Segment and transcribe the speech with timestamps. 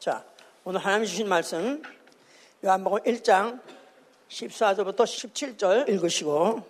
[0.00, 0.24] 자,
[0.64, 1.82] 오늘 하나님 주신 말씀
[2.64, 3.60] 요한복음 1장
[4.30, 6.62] 14절부터 17절 읽으시고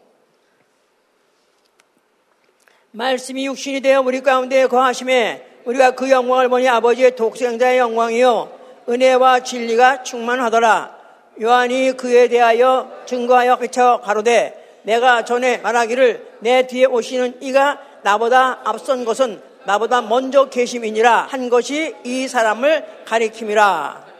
[2.90, 8.58] 말씀이 육신이 되어 우리 가운데 거하심에 우리가 그 영광을 보니 아버지의 독생자의 영광이요
[8.88, 10.98] 은혜와 진리가 충만하더라.
[11.40, 19.04] 요한이 그에 대하여 증거하여 그쳐 가로되 내가 전에 말하기를 내 뒤에 오시는 이가 나보다 앞선
[19.04, 24.10] 것은 나보다 먼저 계심이니라 한 것이 이 사람을 가리킴이라.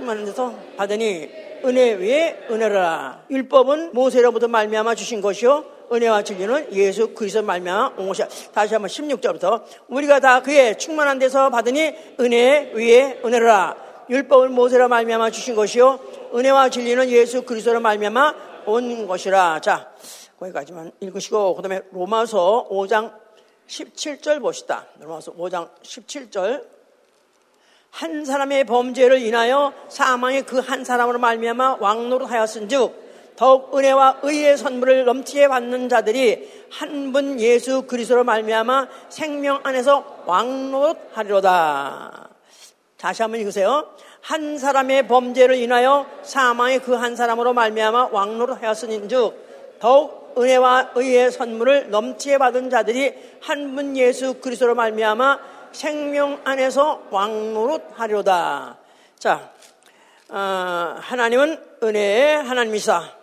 [0.00, 1.30] 많은 데서 받으니
[1.64, 3.24] 은혜 위에 은혜라.
[3.30, 8.28] 율법은 모세로부터 말미암아 주신 것이요 은혜와 진리는 예수 그리스도 말미암아 온 것이야.
[8.54, 13.76] 다시 한번 16절부터 우리가 다 그의 충만한 데서 받으니 은혜 위에 은혜라.
[14.08, 16.00] 율법은 모세로 말미암아 주신 것이요
[16.34, 18.34] 은혜와 진리는 예수 그리스도로 말미암아
[18.66, 19.60] 온 것이라.
[19.60, 19.90] 자,
[20.38, 23.12] 거기까지만 읽으시고 그다음에 로마서 5장
[23.70, 24.86] 17절 봅시다.
[24.98, 26.66] 로마서 5장 17절.
[27.90, 35.48] 한 사람의 범죄를 인하여 사망이 그한 사람으로 말미암아 왕노릇 하였은즉 더욱 은혜와 의의 선물을 넘치게
[35.48, 42.28] 받는 자들이 한 분 예수 그리스도로 말미암아 생명 안에서 왕노릇 하리로다.
[42.96, 43.88] 다시 한번 읽으세요.
[44.20, 52.38] 한 사람의 범죄를 인하여 사망이 그한 사람으로 말미암아 왕노릇 하였은즉 더욱 은혜와 의의 선물을 넘치게
[52.38, 55.38] 받은 자들이 한 분 예수 그리스도로 말미암아
[55.72, 58.78] 생명 안에서 왕노릇 하려다.
[59.18, 59.52] 자,
[60.28, 63.20] 어, 하나님은 은혜의 하나님이사.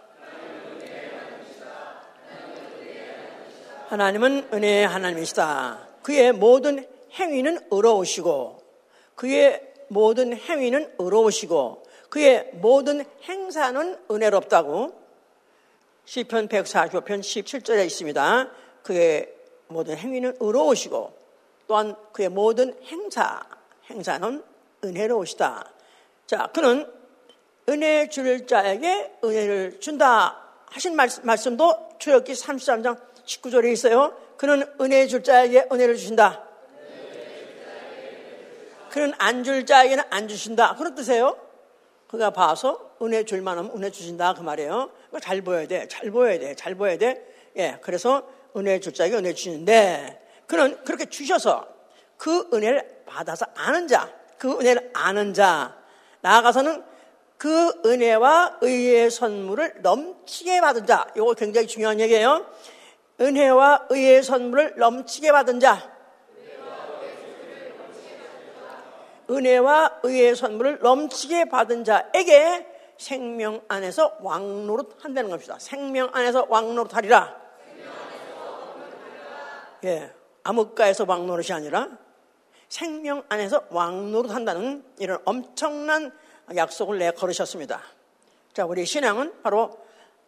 [3.90, 5.88] 하나님은 은혜의 하나님이시다.
[6.02, 8.62] 그의 모든 행위는 의로우시고,
[9.16, 14.97] 그의 모든 행위는 의로우시고, 그의 모든 행사는 은혜롭다고
[16.08, 18.50] 시편 145편 17절에 있습니다.
[18.82, 19.30] 그의
[19.68, 21.14] 모든 행위는 의로우시고
[21.68, 23.44] 또한 그의 모든 행사,
[23.90, 24.42] 행사는
[24.86, 25.70] 은혜로우시다.
[26.26, 26.90] 자, 그는
[27.68, 34.16] 은혜 줄 자에게 은혜를 준다 하신 말씀, 도 출애굽기 33장 19절에 있어요.
[34.38, 36.42] 그는 은혜 줄 자에게 은혜를 주신다.
[38.92, 40.76] 그는 안 줄 자에게는 안 주신다.
[40.76, 41.38] 그런 뜻이에요.
[42.08, 44.90] 그가 봐서 은혜 줄 만하면 은혜 주신다 그 말이에요.
[45.20, 47.26] 잘 보여야 돼, 잘 보여야 돼, 잘 보여야 돼.
[47.58, 51.68] 예, 그래서 은혜 줄 자에게 은혜 주시는데 그는 그렇게 주셔서
[52.18, 55.78] 그 은혜를 받아서 아는 자, 그 은혜를 아는 자
[56.22, 56.84] 나아가서는
[57.38, 62.46] 그 은혜와 의의 선물을 넘치게 받은 자, 이거 굉장히 중요한 얘기예요.
[63.20, 65.98] 은혜와 의의 선물을 넘치게 받은 자,
[69.30, 75.58] 은혜와 의의 선물을 넘치게 받은 자에게 생명 안에서 왕노릇 한다는 겁니다.
[75.60, 77.48] 생명 안에서 왕노릇 하리라.
[79.84, 80.12] 예,
[80.44, 81.90] 암흑가에서 왕노릇이 아니라
[82.68, 86.12] 생명 안에서 왕노릇 한다는 이런 엄청난
[86.56, 87.82] 약속을 내 걸으셨습니다.
[88.54, 89.78] 자, 우리 신앙은 바로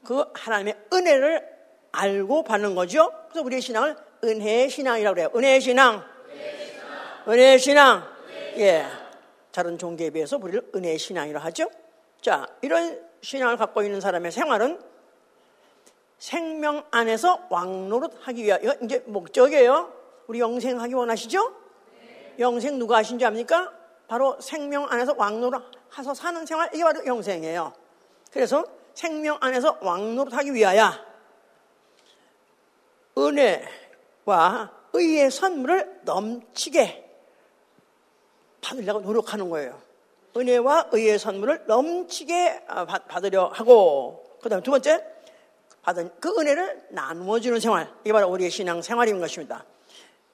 [0.06, 1.47] 그 하나님의 은혜를
[1.91, 3.12] 알고 받는 거죠.
[3.29, 5.31] 그래서 우리의 신앙을 은혜의 신앙이라고 그래요.
[5.35, 6.03] 은혜의 신앙.
[7.28, 8.03] 은혜의 신앙.
[8.58, 8.85] 예.
[9.52, 11.69] 다른 종교에 비해서 우리를 은혜의 신앙이라 하죠.
[12.22, 14.81] 자, 이런 신앙을 갖고 있는 사람의 생활은
[16.18, 19.94] 생명 안에서 왕노릇 하기 위하 여 이제 목적이에요.
[20.28, 21.56] 우리 영생하기 원하시죠?
[22.02, 22.35] 네.
[22.40, 23.74] 영생 누가 하신지 압니까?
[24.08, 27.74] 바로 생명 안에서 왕노릇 하서 사는 생활, 이게 바로 영생이에요.
[28.31, 30.91] 그래서 생명 안에서 왕노릇 하기 위하여
[33.18, 37.06] 은혜와 의의 선물을 넘치게
[38.62, 39.89] 받으려고 노력하는 거예요.
[40.35, 45.03] 은혜와 의의 선물을 넘치게 아, 받으려 하고, 그 다음에 두 번째,
[45.81, 47.91] 받은 그 은혜를 나누어 주는 생활.
[48.03, 49.66] 이게 바로 우리의 신앙 생활인 것입니다.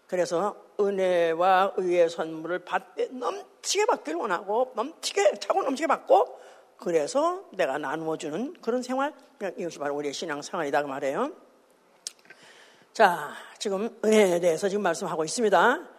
[0.07, 6.39] 그래서 은혜와 의의 선물을 받되 넘치게 받기를 원하고, 넘치게, 차고 넘치게 받고,
[6.77, 9.13] 그래서 내가 나누어 주는 그런 생활.
[9.57, 10.81] 이것이 바로 우리의 신앙 생활이다.
[10.81, 11.31] 그 말이에요.
[12.93, 15.94] 자, 지금 은혜에 대해서 지금 말씀하고 있습니다.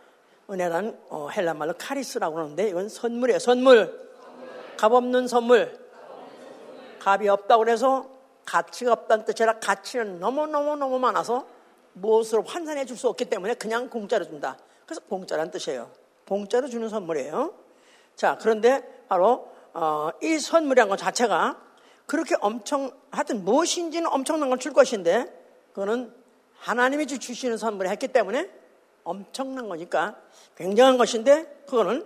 [0.49, 3.39] 은혜란 어, 헬라 말로 카리스라고 하는데 이건 선물이에요.
[3.39, 4.07] 선물.
[4.77, 5.79] 값 없는 선물.
[7.05, 8.09] 값이 없다고 그래서
[8.45, 11.47] 가치가 없다는 뜻이라 가치는 너무너무너무 많아서
[11.95, 14.57] 무엇으로 환산해 줄 수 없기 때문에 그냥 공짜로 준다.
[14.85, 15.91] 그래서 공짜란 뜻이에요.
[16.29, 17.55] 공짜로 주는 선물이에요.
[18.15, 21.61] 자, 그런데 바로 어, 이 선물이란 것 자체가
[22.07, 25.27] 그렇게 엄청 하여튼 무엇인지는 엄청난 걸 줄 것인데
[25.73, 26.13] 그거는
[26.59, 28.49] 하나님이 주시는 선물을 했기 때문에
[29.07, 30.17] 엄청난 거니까
[30.57, 32.05] 굉장한 것인데 그거는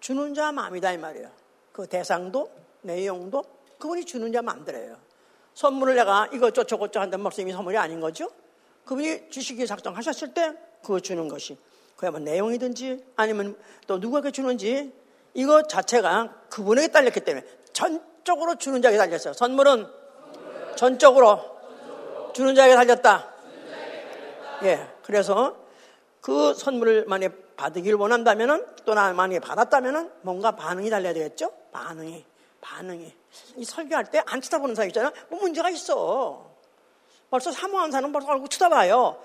[0.00, 1.30] 주는 자 마음이다 이 말이에요.
[1.72, 2.50] 그 대상도
[2.82, 3.42] 내용도
[3.78, 4.96] 그분이 주는 자 마음대로예요.
[5.54, 8.30] 선물을 내가 이것저것 저것저것 한다는 말씀이 선물이 아닌 거죠.
[8.84, 10.52] 그분이 주시기 작정하셨을 때
[10.82, 11.56] 그거 주는 것이
[11.96, 13.56] 그야뭐 내용이든지 아니면
[13.86, 14.92] 또 누구에게 주는지
[15.34, 19.32] 이거 자체가 그분에게 딸렸기 때문에 전적으로 주는 자에게 달렸어요.
[19.32, 19.86] 선물은
[20.76, 21.40] 전적으로
[22.34, 23.32] 주는 자에게 달렸다.
[24.64, 25.61] 예, 그래서
[26.22, 31.52] 그 선물을 만약 받으길 원한다면은 또나 만약에 받았다면은 뭔가 반응이 달려야 되겠죠?
[31.72, 32.24] 반응이,
[32.60, 33.14] 반응이.
[33.56, 35.12] 이 설교할 때 안 쳐다보는 사람 있잖아.
[35.28, 36.50] 뭐 문제가 있어.
[37.28, 39.20] 벌써 사모하는 사람은 벌써 얼굴 쳐다봐요.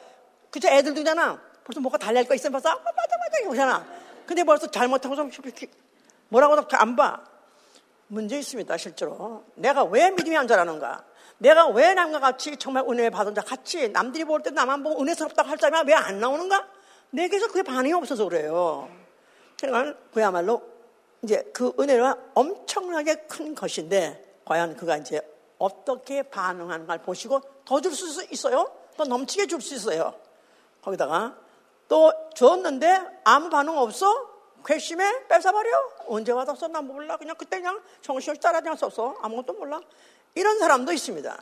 [0.49, 1.39] 그저 애들도잖아.
[1.63, 3.85] 벌써 뭐가 달릴 거 있으면 벌써 아, 맞아, 맞아, 이러잖아.
[4.25, 5.29] 근데 벌써 잘못하고 좀
[6.29, 7.23] 뭐라고도 안 봐.
[8.07, 9.43] 문제 있습니다, 실제로.
[9.55, 11.03] 내가 왜 믿음이 안 자라는가?
[11.39, 15.47] 내가 왜 남과 같이 정말 은혜 받은 자 같이 남들이 볼 때 나만 보고 은혜스럽다고
[15.47, 16.65] 할 자면 왜 안 나오는가?
[17.11, 18.89] 내게서 그게 반응이 없어서 그래요.
[19.59, 20.61] 그러니까 그야말로
[21.23, 25.19] 이제 그 은혜가 엄청나게 큰 것인데 과연 그가 이제
[25.57, 28.71] 어떻게 반응하는가를 보시고 더 줄 수 있어요?
[28.95, 30.13] 더 넘치게 줄 수 있어요.
[30.81, 31.35] 거기다가
[31.87, 34.35] 또 줬는데 아무 반응 없어?
[34.65, 35.27] 괘씸해?
[35.27, 35.69] 뺏어버려?
[36.07, 36.67] 언제 받았어?
[36.67, 37.17] 나 몰라.
[37.17, 39.17] 그냥 그때 그냥 정신을 따라냥 썼어.
[39.21, 39.79] 아무것도 몰라.
[40.35, 41.41] 이런 사람도 있습니다.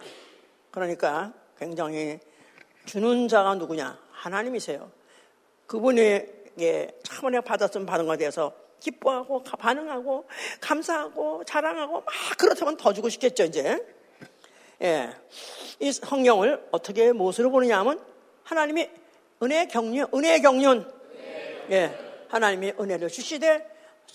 [0.72, 2.20] 그러니까 굉장히
[2.86, 3.98] 주는 자가 누구냐?
[4.12, 4.90] 하나님이세요.
[5.68, 10.26] 그분에게 참 은혜 받았으면 받은 것에 대해서 기뻐하고 반응하고
[10.62, 13.84] 감사하고 자랑하고 막 그렇다면 더 주고 싶겠죠 이제.
[14.82, 15.10] 예,
[15.80, 18.04] 이 성경을 어떻게 무엇으로 보느냐 하면
[18.44, 18.90] 하나님이
[19.42, 20.92] 은혜 경륜, 은혜 경륜.
[21.72, 21.98] 예,
[22.28, 23.66] 하나님이 은혜를 주시되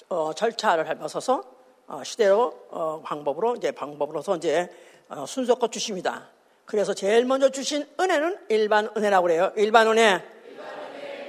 [0.08, 1.42] 어, 절차를 밟아서서
[1.86, 4.68] 어, 시대로 어, 방법으로 이제 방법으로서 이제
[5.08, 6.28] 어, 순서껏 주십니다.
[6.64, 9.52] 그래서 제일 먼저 주신 은혜는 일반 은혜라고 그래요.
[9.56, 10.22] 일반 은혜.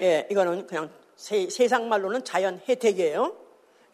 [0.01, 3.35] 예, 이거는 그냥 세, 상 말로는 자연 혜택이에요.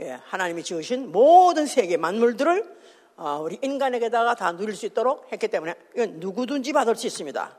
[0.01, 2.77] 예, 하나님이 지으신 모든 세계 만물들을
[3.18, 7.57] 어, 우리 인간에게다가 다 누릴 수 있도록 했기 때문에 이건 누구든지 받을 수 있습니다.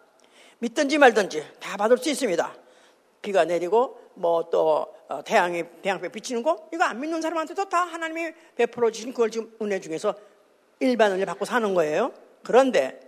[0.61, 2.55] 믿든지 말든지 다 받을 수 있습니다.
[3.21, 8.91] 비가 내리고 뭐또 어, 태양이 태양빛 비치는 거 이거 안 믿는 사람한테도 다 하나님이 베풀어
[8.91, 10.15] 주신 그걸 지금 은혜 중에서
[10.81, 12.13] 일반 은혜 받고 사는 거예요.
[12.45, 13.01] 그런데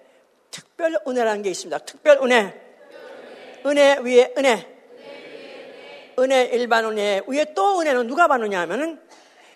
[0.50, 1.78] 특별 은혜라는 게 있습니다.
[1.78, 2.60] 특별 은혜.
[3.64, 4.79] 은혜 위에 은혜.
[6.20, 9.00] 은혜 일반 은혜 위에 또 은혜는 누가 받느냐 하면은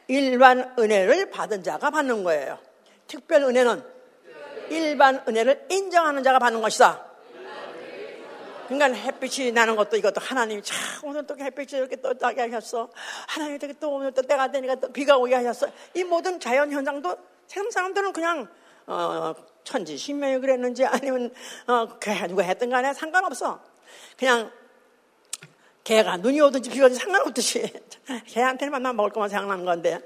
[0.08, 2.58] 일반 은혜를 받은 자가 받는 거예요.
[3.06, 3.82] 특별 은혜는
[4.70, 7.05] 일반 은혜를 인정하는 자가 받는 것이다.
[8.69, 12.90] 그러니까 햇빛이 나는 것도 이것도 하나님이 참 오늘 또 햇빛이 이렇게 또 나게 하셨어.
[13.28, 15.67] 하나님이 되게 또 오늘 또 때가 되니까 또 비가 오게 하셨어.
[15.94, 18.49] 이 모든 자연 현상도 세상 사람들은 그냥
[18.87, 19.34] 어,
[19.64, 21.32] 천지 신명이 그랬는지 아니면
[21.67, 21.88] 어,
[22.28, 23.60] 누가 했던 간에 상관없어.
[24.17, 24.50] 그냥
[25.84, 27.70] 개가 눈이 오든지 비가 오든지 상관없듯이.
[28.26, 30.00] 개한테만 만 먹을 것만 생각나는 건데.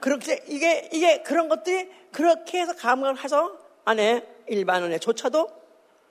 [0.00, 5.48] 그렇게 이게 이게 그런 것들이 그렇게 해서 감각을 해서 안에 일반 은혜조차도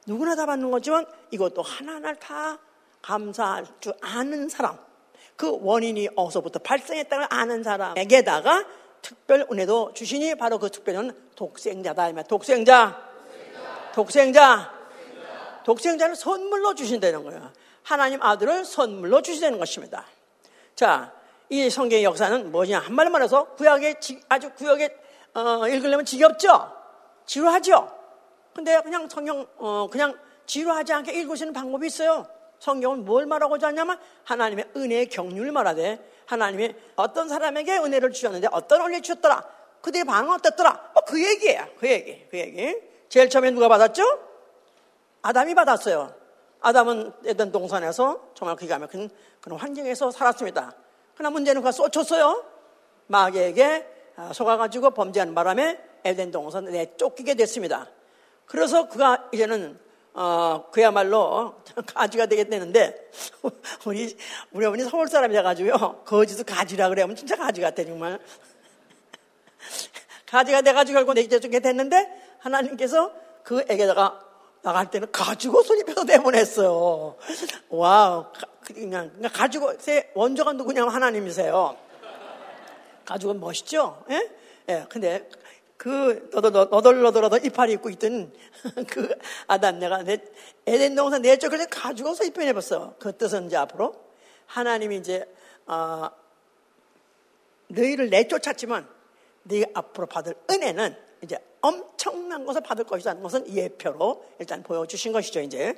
[0.08, 2.58] 누구나 다 받는 거지만 이것도 하나하나 다
[3.02, 4.78] 감사할 줄 아는 사람.
[5.36, 8.66] 그 원인이 어디서부터 발생했다는 아는 사람에게다가
[9.02, 12.12] 특별 은혜도 주시니 바로 그 특별은 독생자다.
[12.24, 13.02] 독생자,
[13.94, 14.72] 독생자,
[15.66, 17.52] 독생자를 선물로 주신다는 거예요.
[17.84, 20.06] 하나님 아들을 선물로 주시다는 것입니다.
[20.76, 21.14] 자,
[21.50, 22.80] 이 성경의 역사는 뭐냐?
[22.80, 24.00] 한말로 말해서 구약에
[24.30, 24.98] 아주 구약에
[25.34, 26.72] 어, 읽으려면 지겹죠?
[27.26, 27.90] 지루하죠?
[28.54, 32.28] 근데 그냥 성경 어, 그냥 지루하지 않게 읽으시는 방법이 있어요.
[32.60, 39.02] 성경은 뭘 말하고자 하냐면 하나님의 은혜의 경륜을 말하되 하나님이 어떤 사람에게 은혜를 주셨는데 어떤 은혜
[39.02, 39.44] 주셨더라.
[39.82, 40.92] 그들의 반응 어땠더라.
[40.94, 41.68] 뭐 그 얘기예요.
[41.78, 42.26] 그 얘기.
[42.30, 42.78] 그 얘기.
[43.10, 44.04] 제일 처음에 누가 받았죠?
[45.24, 46.14] 아담이 받았어요.
[46.62, 49.10] 아담은 에덴 동산에서 정말 기가 막힌
[49.42, 50.76] 그런 환경에서 살았습니다.
[51.16, 52.46] 그러나 문제는 그가 쏘쳤어요.
[53.08, 57.88] 마귀에게 아, 속아가지고 범죄하는 바람에 에덴 동산 내 쫓기게 됐습니다.
[58.46, 59.80] 그래서 그가 이제는
[60.14, 61.56] 어, 그야말로
[61.96, 63.12] 가지가 되겠다는데
[63.86, 64.16] 우리
[64.52, 68.20] 우리 어머니 서울 사람이라 가지고요 거지도 가지라 그래면 진짜 가지 같아 정말
[70.28, 73.14] 가지가 돼가지고 결국 내 이제 됐는데 하나님께서
[73.44, 74.31] 그 애에다가
[74.62, 77.16] 나갈 때는 가지고 손입혀서 내보냈어요.
[77.70, 78.26] 와우.
[78.64, 79.74] 그냥, 그러니까 가지고,
[80.14, 81.78] 원조가 누구냐면 하나님이세요.
[83.06, 84.04] 가지고 멋있죠?
[84.10, 84.30] 예?
[84.70, 84.86] 예.
[84.88, 85.28] 근데
[85.82, 88.32] 그 너덜너덜너덜 이파리 입고 있던
[88.88, 89.10] 그
[89.48, 90.20] 아담 내가 내
[90.68, 92.96] 에덴 동산 내 쪽을 가지고서 입혀내봤어.
[93.00, 93.96] 그 뜻은 이제 앞으로
[94.46, 95.26] 하나님이 이제
[95.66, 96.10] 어,
[97.68, 98.88] 너희를 내쫓았지만
[99.44, 105.76] 네 앞으로 받을 은혜는 이제 엄청난 것을 받을 것이라는 것은 예표로 일단 보여주신 것이죠, 이제.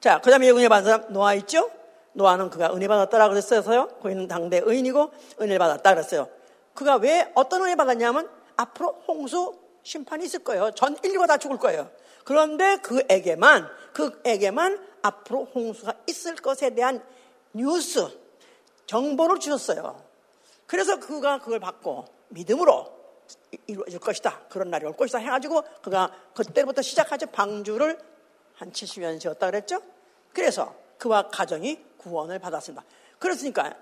[0.00, 1.70] 자, 그 다음에 은혜 받은 사람, 노아 있죠?
[2.12, 3.88] 노아는 그가 은혜 받았다라고 그랬어요.
[4.02, 5.10] 그는 당대 의인이고
[5.40, 6.28] 은혜를 받았다 그랬어요.
[6.74, 10.70] 그가 왜 어떤 은혜 받았냐면 앞으로 홍수 심판이 있을 거예요.
[10.72, 11.90] 전 인류가 다 죽을 거예요.
[12.24, 17.04] 그런데 그에게만, 그에게만 앞으로 홍수가 있을 것에 대한
[17.52, 18.08] 뉴스,
[18.86, 20.02] 정보를 주셨어요.
[20.66, 22.93] 그래서 그가 그걸 받고 믿음으로
[23.66, 24.40] 이루어질 것이다.
[24.48, 25.18] 그런 날이 올 것이다.
[25.18, 27.26] 해가지고 그가 그때부터 시작하죠.
[27.26, 27.98] 방주를
[28.54, 29.80] 한 70년 지었다 그랬죠.
[30.32, 32.84] 그래서 그와 가정이 구원을 받았습니다.
[33.18, 33.74] 그렇으니까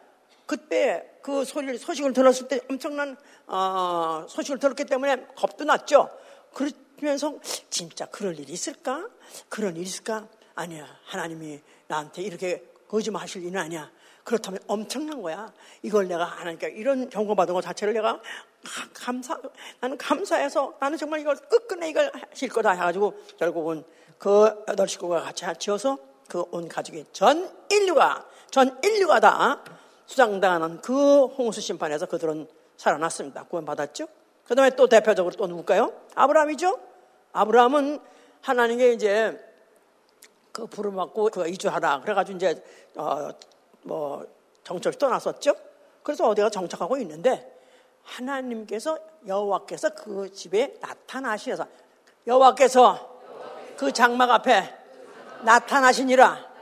[0.46, 6.10] 그때 그 소식을 들었을 때 엄청난, 어, 소식을 들었기 때문에 겁도 났죠.
[6.52, 7.38] 그러면서
[7.70, 9.08] 진짜 그럴 일이 있을까?
[9.48, 10.26] 그런 일이 있을까?
[10.54, 10.86] 아니야.
[11.04, 13.90] 하나님이 나한테 이렇게 거짓말 하실 일은 아니야.
[14.24, 15.52] 그렇다면 엄청난 거야.
[15.82, 18.20] 이걸 내가 하나니까 이런 경고 받은 것 자체를 내가
[18.94, 19.38] 감사,
[19.80, 23.84] 나는 감사해서 나는 정말 이걸 끝끝내 이걸 하실 거다 해가지고 결국은
[24.18, 25.98] 그 여덟 식구가 같이 지어서
[26.28, 29.62] 그 온 가족이 전 인류가, 전 인류가 다
[30.06, 33.44] 수장당하는 그 홍수 심판에서 그들은 살아났습니다.
[33.44, 34.06] 구원받았죠?
[34.44, 35.92] 그 다음에 또 대표적으로 또 누굴까요?
[36.14, 36.78] 아브라함이죠?
[37.32, 38.00] 아브라함은
[38.40, 39.38] 하나님께 이제
[40.52, 42.00] 그 부름 받고 그 이주하라.
[42.00, 42.62] 그래가지고 이제,
[42.96, 43.28] 어,
[43.82, 44.26] 뭐,
[44.64, 45.54] 정착 떠났었죠?
[46.02, 47.52] 그래서 어디가 정착하고 있는데
[48.02, 51.66] 하나님께서 여호와께서 그 집에 나타나시어서
[52.26, 53.20] 여호와께서
[53.76, 54.74] 그 장막 앞에
[55.42, 56.52] 나타나시니라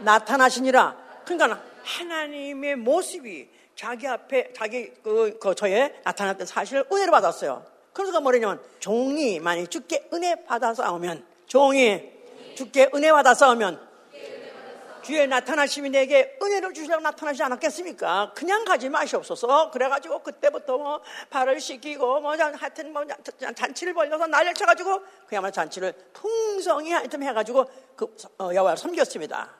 [0.00, 7.64] 나타나시니라 그러니까 하나님의 모습이 자기 앞에 자기 그, 그 저에 나타났던 사실을 은혜를 받았어요.
[7.92, 12.02] 그래서 뭐냐면 종이 만약 주께 은혜 받아 싸우면 종이
[12.54, 13.89] 주께 은혜 받아 싸우면
[15.02, 18.32] 주에 나타나심이 내게 은혜를 주시려고 나타나지 않았겠습니까?
[18.34, 19.70] 그냥 가지 마시옵소서.
[19.70, 23.04] 그래가지고 그때부터 뭐 발을 씻기고 뭐 하여튼 뭐
[23.54, 27.64] 잔치를 벌려서 날려 쳐가지고 그야말로 잔치를 풍성히 하여튼 해가지고
[27.96, 29.50] 그 어, 여호와를 섬겼습니다.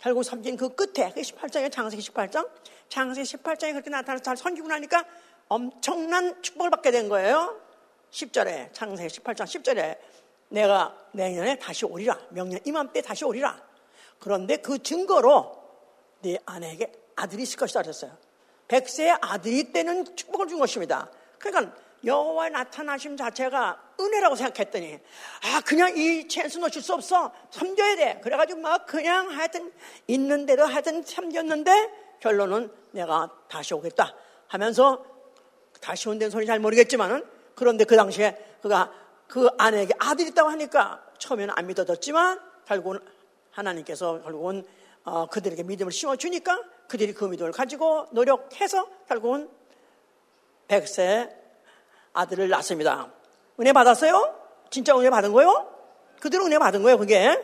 [0.00, 2.48] 결국 섬긴 그 끝에 그 18장에 장세기 18장
[2.88, 5.04] 장세기 18장에 그렇게 나타나서 잘 섬기고 나니까
[5.48, 7.58] 엄청난 축복을 받게 된 거예요.
[8.10, 9.98] 10절에 장세기 18장 10절에
[10.48, 13.60] 내가 내년에 다시 오리라 명년 이맘때 다시 오리라
[14.18, 15.62] 그런데 그 증거로
[16.22, 18.16] 네 아내에게 아들이 있을 것이다 그랬어요.
[18.68, 21.10] 백세의 아들이 때는 축복을 준 것입니다.
[21.38, 24.98] 그러니까 여호와의 나타나심 자체가 은혜라고 생각했더니
[25.42, 29.72] 아 그냥 이 찬스 놓칠 수 없어 섬겨야 돼 그래가지고 막 그냥 하여튼
[30.06, 34.14] 있는 대로 하여튼 섬겼는데 결론은 내가 다시 오겠다
[34.48, 35.04] 하면서
[35.80, 38.92] 다시 온다는 소리 잘 모르겠지만은 그런데 그 당시에 그가
[39.28, 43.00] 그 아내에게 아들이 있다고 하니까 처음에는 안 믿어졌지만 결국은
[43.54, 44.64] 하나님께서 결국은
[45.04, 49.50] 어, 그들에게 믿음을 심어주니까 그들이 그 믿음을 가지고 노력해서 결국은
[50.68, 51.30] 백세
[52.12, 53.10] 아들을 낳습니다.
[53.60, 54.40] 은혜 받았어요?
[54.70, 55.70] 진짜 은혜 받은 거요?
[56.20, 57.42] 그들은 은혜 받은 거예요, 그게.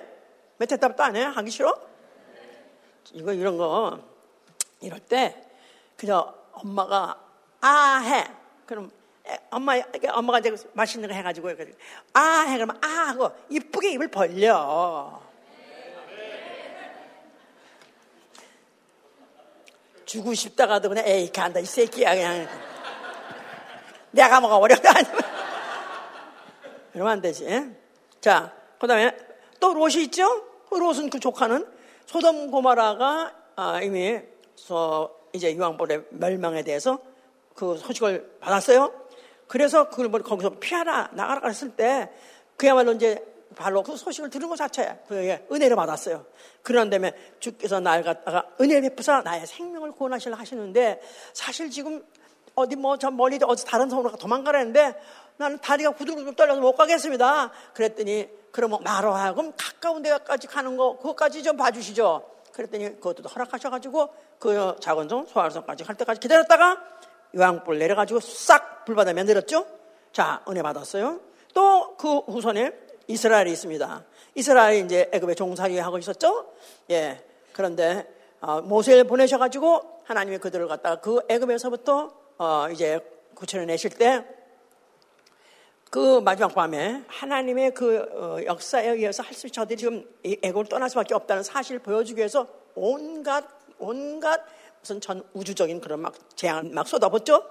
[0.57, 1.23] 몇 대답도 안 해?
[1.23, 1.75] 하기 싫어?
[3.13, 3.99] 이거, 이런 거,
[4.81, 5.47] 이럴 때,
[5.97, 7.21] 그냥 엄마가,
[7.61, 8.31] 아, 해.
[8.67, 8.91] 그럼,
[9.51, 9.75] 엄마,
[10.13, 11.51] 엄마가 이제 맛있는 거 해가지고,
[12.15, 12.55] 아, 해.
[12.57, 15.30] 그러면, 아, 하고, 이쁘게 입을 벌려.
[20.11, 22.49] 주고 싶다가도 그냥 에이 간다 이 새끼야 그냥.
[24.11, 24.91] 내가 뭐가 어렵다
[26.93, 27.47] 이러면 안 되지
[28.21, 29.17] 자그 다음에
[29.61, 30.27] 또 롯이 있죠?
[30.69, 31.65] 그 롯은 그 조카는
[32.07, 34.19] 소돔 고마라가 아, 이미
[34.57, 36.99] 서 이제 유황불의 멸망에 대해서
[37.55, 38.93] 그 소식을 받았어요.
[39.47, 42.11] 그래서 그걸 뭐 거기서 피하라 나가라 했을 때
[42.57, 43.25] 그야말로 이제
[43.57, 46.25] 바로 그 소식을 들은 것 자체에 그에게 은혜를 받았어요.
[46.63, 51.01] 그런 다음에 주께서 날 갖다가 은혜 베푸사 나의 생명을 구원하시려 하시는데
[51.33, 52.05] 사실 지금
[52.55, 54.95] 어디 뭐 저 멀리 어디 다른 섬으로 도망가라는데
[55.37, 57.51] 나는 다리가 구들구들 떨려서 못 가겠습니다.
[57.75, 62.29] 그랬더니 그러면 말로 하여금 가까운 데까지 가는 거 그것까지 좀 봐주시죠.
[62.53, 66.79] 그랬더니 그것도 허락하셔가지고 그 작은 성 소활성까지 갈 때까지 기다렸다가
[67.35, 69.67] 요양불 내려가지고 싹 불바다에 내렸죠.
[70.13, 71.21] 자 은혜 받았어요.
[71.55, 74.05] 또 그 후손에 이스라엘이 있습니다.
[74.35, 76.53] 이스라엘이 이제 애굽에 종살이 하고 있었죠.
[76.91, 77.23] 예.
[77.53, 78.07] 그런데
[78.41, 83.01] 어, 모세를 보내셔 가지고 하나님이 그들을 갖다가 그 애굽에서부터 어, 이제
[83.35, 84.41] 구출해 내실 때
[85.91, 90.89] 그 마지막 밤에 하나님의 그 어, 역사에 의해서 할 수 있는 저들이 지금 애굽을 떠날
[90.89, 93.45] 수밖에 없다는 사실을 보여주기 위해서 온갖
[93.79, 94.41] 온갖
[94.81, 97.43] 무슨 전 우주적인 그런 막 재앙을 막 쏟아붓죠.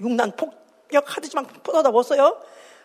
[0.00, 2.40] 육난 폭격하듯이 막 쏟아붓어요.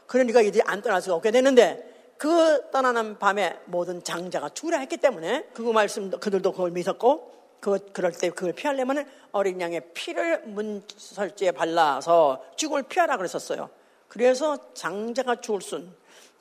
[0.08, 5.50] 그러니까 이들이 안 떠날 수가 없게 되는데 그 떠나는 밤에 모든 장자가 죽으라 했기 때문에
[5.54, 12.44] 그 말씀 그들도 그걸 믿었고 그 그럴 때 그걸 피하려면 어린 양의 피를 문설지에 발라서
[12.56, 13.70] 죽을 피하라 그랬었어요.
[14.08, 15.94] 그래서 장자가 죽을 순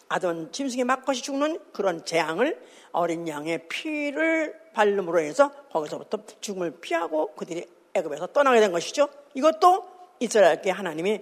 [0.08, 2.60] 아던 짐승의 막것이 죽는 그런 재앙을
[2.92, 9.08] 어린 양의 피를 발름으로 해서 거기서부터 죽음을 피하고 그들이 애굽에서 떠나게 된 것이죠.
[9.34, 9.84] 이것도
[10.20, 11.20] 이스라엘께 하나님이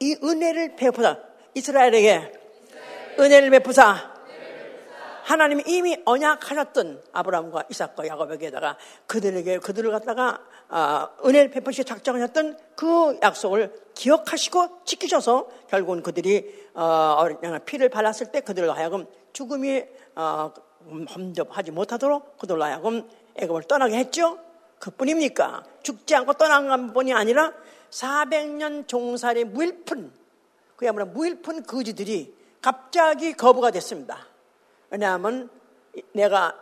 [0.00, 1.18] 이 은혜를 베푸다
[1.54, 2.45] 이스라엘에게
[3.18, 4.16] 은혜를 베푸사
[5.24, 8.76] 하나님이 이미 언약하셨던 아브라함과 이삭과 야곱에게다가
[9.08, 17.26] 그들에게 그들을 갖다가 아, 은혜를 베푸시 작정하셨던 그 약속을 기억하시고 지키셔서 결국은 그들이 어,
[17.64, 20.52] 피를 발랐을 때 그들로 하여금 죽음이 어,
[21.12, 24.38] 험접하지 못하도록 그들로 하여금 애굽을 떠나게 했죠.
[24.78, 25.64] 그뿐입니까?
[25.82, 27.52] 죽지 않고 떠난 것뿐이 아니라
[27.90, 30.12] 400년 종살이 무일푼
[30.76, 32.35] 그야말로 무일푼 거지들이
[32.66, 34.26] 갑자기 거부가 됐습니다.
[34.90, 35.48] 왜냐하면
[36.10, 36.52] 내가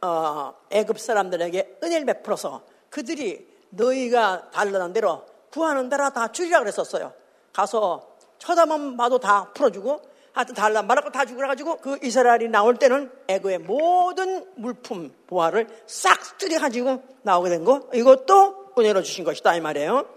[0.00, 7.12] 어, 애굽 사람들에게 은혜를 베풀어서 그들이 너희가 달라는 대로 구하는 대로 다 주리라 그랬었어요.
[7.52, 10.02] 가서 쳐다만 봐도 다 풀어주고
[10.32, 17.04] 하여튼 달라 말하고 다 죽으라가지고 그 이스라엘이 나올 때는 애굽의 모든 물품 보화를 싹 들여가지고
[17.22, 20.08] 나오게 된 거 이것도 은혜로 주신 것이다 이 말이에요.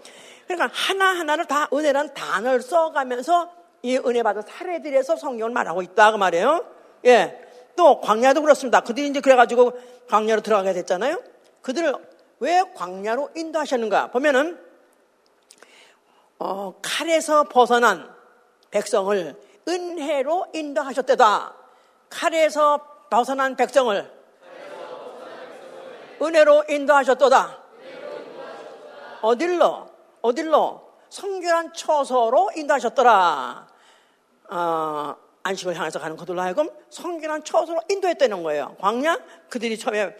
[0.48, 3.55] 그러니까 하나하나를 다 은혜란 단어를 써가면서
[3.86, 6.64] 이 은혜 받은 사례들에서 성경을 말하고 있다 그 말이에요.
[7.04, 7.40] 예.
[7.76, 8.80] 또 광야도 그렇습니다.
[8.80, 9.78] 그들이 이제 그래가지고
[10.08, 11.22] 광야로 들어가게 됐잖아요.
[11.62, 11.94] 그들을
[12.40, 14.60] 왜 광야로 인도하셨는가 보면은
[16.40, 18.12] 어, 칼에서 벗어난
[18.72, 19.36] 백성을
[19.68, 21.54] 은혜로 인도하셨대다.
[22.10, 24.10] 칼에서 벗어난 백성을
[26.20, 27.58] 은혜로 인도하셨도다.
[29.22, 29.86] 어딜로?
[30.22, 30.86] 어딜로?
[31.08, 33.75] 성결한 처소로 인도하셨더라.
[34.50, 38.76] 어, 안식을 향해서 가는 그들로 하여금 성결한 처소로 인도했다는 거예요.
[38.80, 39.18] 광야?
[39.48, 40.16] 그들이 처음에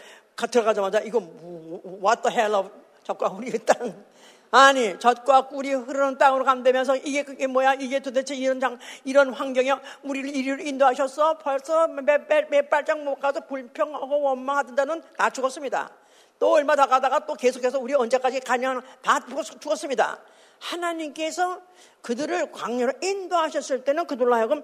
[0.50, 2.71] 들어가자마자 이거 the hell of
[3.02, 4.04] 적과 우리 땅.
[4.50, 7.75] 아니 젖과 꿀이 흐르는 땅으로 간다면서 이게 그게 뭐야?
[7.75, 13.16] 이게 도대체 이런 장 이런 환경에 우리를 이리로 인도하셨어 벌써 몇, 몇, 몇 발짝 못
[13.16, 15.90] 가서 불평하고 원망하던다는 다 죽었습니다.
[16.38, 19.18] 또 얼마 더 가다가 또 계속해서 우리 언제까지 가냐 다
[19.61, 20.18] 죽었습니다
[20.58, 21.60] 하나님께서
[22.02, 24.62] 그들을 광야로 인도하셨을 때는 그들로 하여금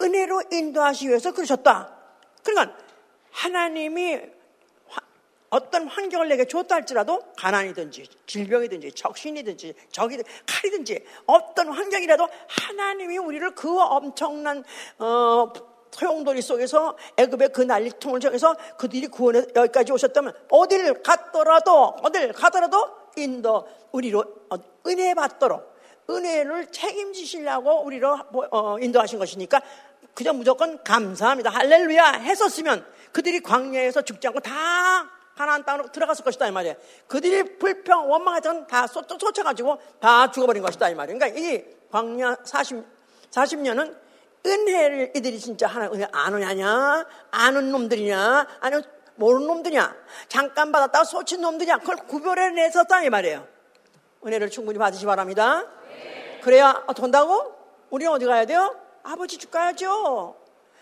[0.00, 1.96] 은혜로 인도하시기 위해서 그러셨다.
[2.42, 2.76] 그러니까
[3.30, 4.20] 하나님이
[5.52, 13.78] 어떤 환경을 내게 줬다 할지라도 가난이든지 질병이든지 적신이든지 적이 칼이든지 어떤 환경이라도 하나님이 우리를 그
[13.78, 14.64] 엄청난
[14.98, 15.52] 어,
[15.90, 23.68] 소용돌이 속에서 애굽의 그 난리통을 통해서 그들이 구원해 여기까지 오셨다면 어딜 갔더라도 어딜 가더라도 인도
[23.92, 25.72] 우리로 어, 은혜 받도록
[26.10, 28.18] 은혜를 책임지시려고 우리로
[28.50, 29.60] 어, 인도하신 것이니까
[30.14, 34.52] 그저 무조건 감사합니다 할렐루야 했었으면 그들이 광야에서 죽지 않고 다
[35.36, 36.76] 가나안 땅으로 들어갔을 것이다 이 말이에요.
[37.06, 41.18] 그들이 불평 원망했던 다 쫓아가지고 다 죽어버린 것이다 이 말이에요.
[41.18, 42.84] 그러니까 이 광야 40
[43.30, 43.96] 40년은
[44.44, 48.84] 은혜를 이들이 진짜 하나 은혜 아느냐 아는 놈들이냐 아니면
[49.22, 49.94] 모르는 놈들이냐
[50.28, 53.46] 잠깐 받았다가 쏟친 놈들이냐 그걸 구별해냈었다 이 말이에요.
[54.26, 55.64] 은혜를 충분히 받으시 바랍니다.
[56.42, 57.54] 그래야 어떻게 한다고?
[57.90, 58.76] 우리는 어디 가야 돼요?
[59.04, 60.34] 아버지 집 가야죠.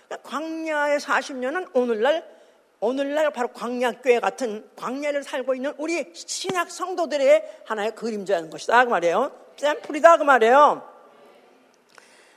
[0.06, 2.40] 그러니까 광야의 40년은 오늘날
[2.80, 9.32] 오늘날 바로 광야교회 같은 광야를 살고 있는 우리 신약 성도들의 하나의 그림자인 것이다 그 말이에요.
[9.58, 10.88] 샘플이다 그 말이에요.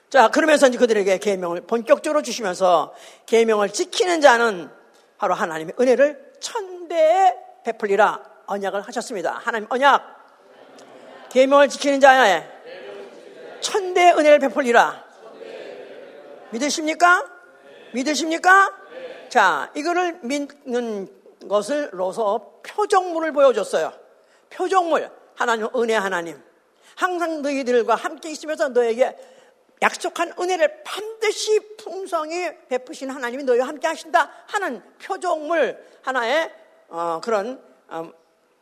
[0.10, 2.94] 자 그러면서 이제 그들에게 계명을 본격적으로 주시면서
[3.26, 4.83] 계명을 지키는 자는
[5.24, 7.34] 바로 하나님의 은혜를 천대에
[7.64, 9.40] 베풀리라 언약을 하셨습니다.
[9.42, 12.46] 하나님 언약 계명을 지키는 자에
[13.62, 15.02] 천대의 은혜를 베풀리라
[16.52, 17.26] 믿으십니까?
[17.94, 18.78] 믿으십니까?
[19.30, 21.08] 자, 이거를 믿는
[21.48, 23.94] 것을로서 표정물을 보여줬어요.
[24.50, 25.10] 표정물.
[25.36, 26.44] 하나님, 은혜 하나님.
[26.96, 29.16] 항상 너희들과 함께 있으면서 너에게
[29.82, 36.52] 약속한 은혜를 반드시 풍성히 베푸신 하나님이 너희와 함께 하신다 하는 표정물 하나의
[36.90, 38.10] 어, 그런 어,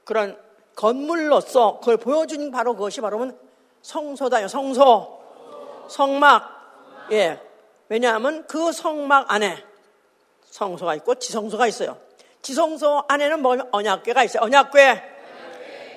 [0.03, 0.37] 그런
[0.75, 3.31] 건물로서 그걸 보여준 바로 그것이 바로
[3.81, 4.47] 성소다요.
[4.47, 5.19] 성소,
[5.89, 7.07] 성막.
[7.11, 7.39] 예.
[7.89, 9.63] 왜냐하면 그 성막 안에
[10.45, 11.97] 성소가 있고 지성소가 있어요.
[12.41, 14.43] 지성소 안에는 뭐 언약궤가 있어요.
[14.43, 15.11] 언약궤.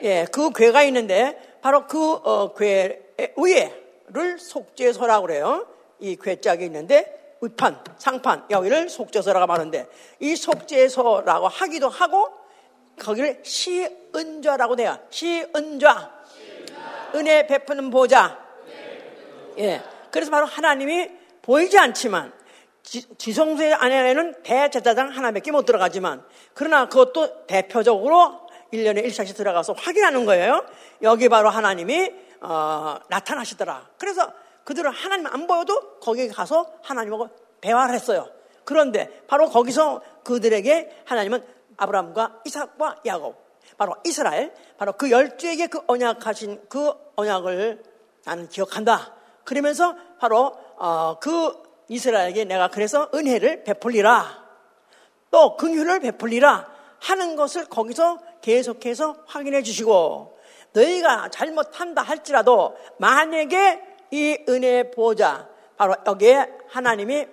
[0.03, 5.67] 예, 그 궤가 있는데 바로 그 어, 궤 위에 를 속죄소라고 그래요.
[5.99, 9.87] 이 궤짝이 있는데 위판, 상판 여기를 속죄소라고 하는데
[10.21, 12.29] 이 속죄소라고 하기도 하고
[12.99, 14.99] 거기를 시은좌라고 돼요.
[15.11, 16.13] 시은좌.
[17.15, 18.39] 은혜 베푸는 보좌.
[19.59, 19.83] 예.
[20.11, 21.11] 그래서 바로 하나님이
[21.43, 22.33] 보이지 않지만
[22.83, 30.65] 지, 성소의 안에는 대제사장 하나밖에 못 들어가지만 그러나 그것도 대표적으로 1년에 1차씩 들어가서 확인하는 거예요.
[31.03, 33.89] 여기 바로 하나님이 어, 나타나시더라.
[33.99, 34.31] 그래서
[34.65, 37.31] 그들은 하나님 안 보여도 거기 가서 하나님하고
[37.61, 38.29] 대화를 했어요.
[38.65, 41.45] 그런데 바로 거기서 그들에게 하나님은
[41.77, 43.37] 아브라함과 이삭과 야곱,
[43.79, 47.83] 바로 이스라엘, 바로 그 열주에게 그 언약하신 그 언약을
[48.25, 49.15] 나는 기억한다.
[49.45, 54.45] 그러면서 바로 어, 그 이스라엘에게 내가 그래서 은혜를 베풀리라.
[55.31, 56.69] 또 긍휼을 베풀리라
[57.01, 60.34] 하는 것을 거기서 계속해서 확인해 주시고
[60.75, 67.27] 너희가 잘못한다 할지라도 만약에 이 은혜 보좌 바로 여기에 하나님이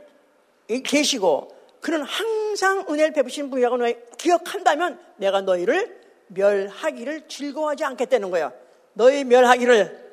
[0.84, 8.54] 계시고 그는 항상 은혜를 베푸시는 분이라고 너희 기억한다면 내가 너희를 멸하기를 즐거워하지 않겠다는 거예요.
[8.94, 10.12] 너희 멸하기를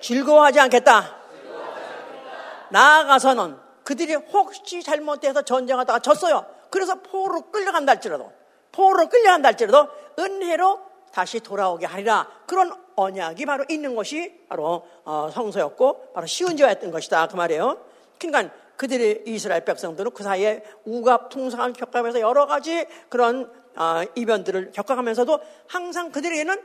[0.00, 1.16] 즐거워하지 않겠다.
[2.70, 6.46] 나아가서는 그들이 혹시 잘못해서 전쟁하다가 졌어요.
[6.70, 8.32] 그래서 포로 끌려간다 할지라도
[8.72, 9.88] 포로 끌려간다 할지라도
[10.18, 12.28] 은혜로 다시 돌아오게 하리라.
[12.46, 17.84] 그런 언약이 바로 있는 것이 바로 어, 성소였고 바로 시은지였던 것이다 그 말이에요.
[18.18, 25.38] 그러니까 그들의 이스라엘 백성들은 그 사이에 우갑 통상을 겪어가면서 여러 가지 그런 어, 이변들을 겪어가면서도
[25.68, 26.60] 항상 그들에게는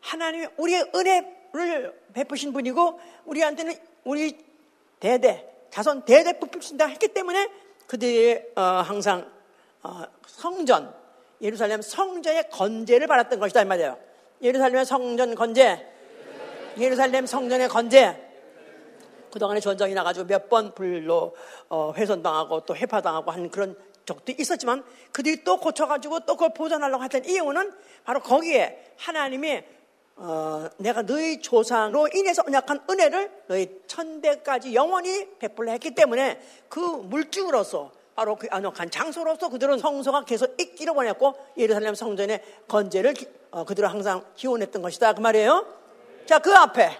[0.00, 4.38] 하나님이 우리의 은혜를 베푸신 분이고 우리한테는 우리
[5.00, 7.50] 대대 자손 대대 베푸신다 했기 때문에
[7.86, 9.30] 그들이 어, 항상
[9.82, 10.94] 어, 성전
[11.40, 13.98] 예루살렘 성전의 건재를 받았던 것이다 이 말이에요.
[14.42, 15.86] 예루살렘의 성전 건재,
[16.78, 18.24] 예루살렘 성전의 건재.
[19.32, 21.36] 그동안에 전쟁이 나가지고 몇 번 불로
[21.68, 27.24] 어, 훼손당하고 또 해파당하고 한 그런 적도 있었지만 그들이 또 고쳐가지고 또 그걸 보존하려고 했던
[27.26, 27.72] 이유는
[28.04, 29.62] 바로 거기에 하나님이
[30.16, 37.92] 어, 내가 너희 조상으로 인해서 언약한 은혜를 너희 천대까지 영원히 베풀려 했기 때문에 그 물증으로서
[38.18, 43.14] 바로 그 안역한 장소로서 그들은 성소가 계속 있기를 원했고 예루살렘 성전의 건재를
[43.52, 45.64] 어, 그들은 항상 기원했던 것이다 그 말이에요.
[46.26, 46.98] 자 그 앞에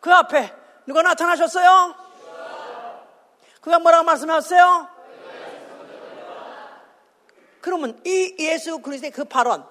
[0.00, 0.52] 그 앞에
[0.84, 1.94] 누가 나타나셨어요?
[3.62, 4.86] 그가 뭐라고 말씀하셨어요?
[7.62, 9.64] 그러면 이 예수 그리스도의 그 발언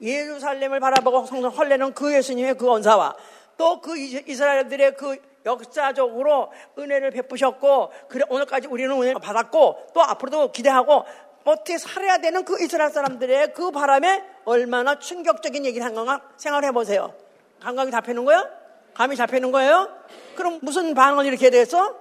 [0.00, 3.14] 예루살렘을 바라보고 성전 헐레는 그 예수님의 그 언사와
[3.58, 11.04] 또 그 이스라엘들의 그 역사적으로 은혜를 베푸셨고 그래 오늘까지 우리는 은혜를 받았고 또 앞으로도 기대하고
[11.44, 17.14] 어떻게 살아야 되는 그 이스라엘 사람들의 그 바람에 얼마나 충격적인 얘기를 한 건가 생각해 보세요.
[17.60, 18.48] 감각이 잡히는 거예요?
[18.94, 19.88] 감이 잡히는 거예요?
[20.34, 21.96] 그럼 무슨 반응을 이렇게 돼서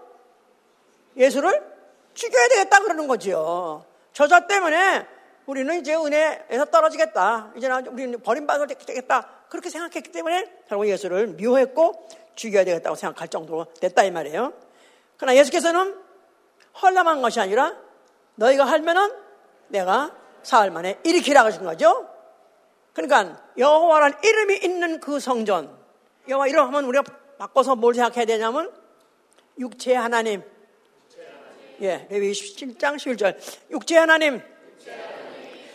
[1.15, 1.63] 예수를
[2.13, 3.85] 죽여야 되겠다 그러는 거지요.
[4.11, 5.05] 저자 때문에
[5.45, 7.53] 우리는 이제 은혜에서 떨어지겠다.
[7.55, 9.27] 이제는 우리는 버림받을 되겠다.
[9.49, 12.07] 그렇게 생각했기 때문에 결국 예수를 미워했고
[12.39, 14.53] 죽여야 되겠다고 생각할 정도로 됐다 이 말이에요.
[15.17, 15.99] 그러나 예수께서는
[16.81, 17.75] 헐람한 것이 아니라
[18.35, 19.11] 너희가 할면은
[19.67, 22.07] 내가 사흘 만에 일으키라 하신 거죠.
[22.93, 25.77] 그러니까 여호와란 이름이 있는 그 성전
[26.29, 27.03] 여호와 이름 하면 우리가
[27.37, 28.71] 바꿔서 뭘 생각해야 되냐면
[29.59, 30.41] 육체 하나님.
[31.81, 33.37] 예, 레위 17장 11절.
[33.71, 34.41] 육체 하나님.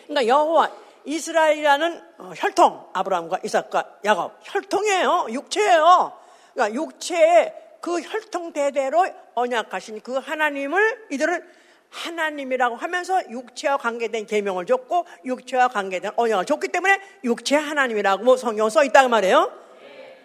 [0.07, 0.71] 그러니까 여호와
[1.05, 4.33] 이스라엘이라는 어, 혈통 아브라함과 이삭과 야곱.
[4.43, 5.27] 혈통이에요.
[5.31, 6.24] 육체예요
[6.55, 11.45] 그러니까 육체의 그 혈통 대대로 언약하신 그 하나님을 이들은
[11.91, 18.83] 하나님이라고 하면서 육체와 관계된 계명을 줬고 육체와 관계된 언약을 줬기 때문에 육체 하나님이라고 성경 써
[18.85, 19.53] 있다고 말이에요.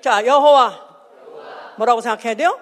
[0.01, 0.87] 자 여호와
[1.77, 2.59] 뭐라고 생각해야 돼요?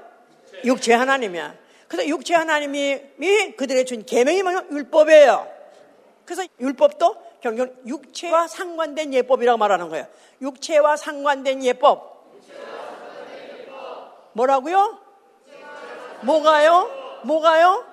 [0.66, 1.56] 육체 하나님이야.
[1.88, 5.48] 그래서 육체 하나님이 그들의 준 계명이 뭐냐 율법이에요.
[6.26, 10.08] 그래서 율법도 결국 육체와 상관된 예법이라고 말하는 거예요.
[10.42, 12.17] 육체와 상관된 예법.
[14.38, 15.00] 뭐라고요?
[16.22, 16.90] 뭐가요?
[17.24, 17.84] 뭐가요?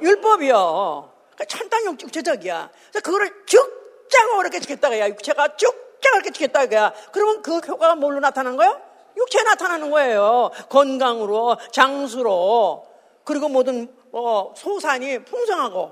[0.00, 1.12] 율법이요.
[1.34, 2.70] 그러니까 천당 육체적이야.
[2.90, 6.92] 그래서 그거를 쭉장 어렵게 지켰다가 야 육체가 쭉장 어렵게 지켰다 이거야.
[7.12, 8.80] 그러면 그 효과가 뭘로 나타난 거예요?
[9.16, 10.52] 육체에 나타나는 거예요.
[10.68, 12.86] 건강으로, 장수로,
[13.24, 15.90] 그리고 모든 뭐 소산이 풍성하고,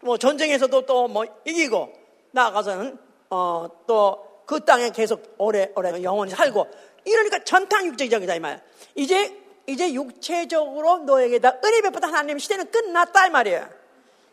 [0.00, 1.92] 뭐 전쟁에서도 또 뭐 이기고,
[2.32, 2.98] 나아가서는
[3.30, 6.66] 어, 또 그 땅에 계속 오래 오래 영원히 살고
[7.04, 8.62] 이러니까 전탕 육체적이다 이 말.
[8.94, 13.68] 이제 이제 육체적으로 너에게 다 은혜 베푸다 하나님 시대는 끝났다 이 말이에요.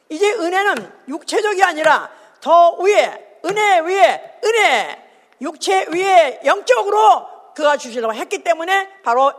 [0.09, 8.43] 이제 은혜는 육체적이 아니라 더 위에 은혜 위에 은혜 육체 위에 영적으로 그가 주시려고 했기
[8.43, 9.33] 때문에 바로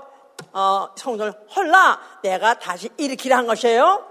[0.53, 4.07] 어, 성전을 헐라 내가 다시 일으키라 한 것이에요.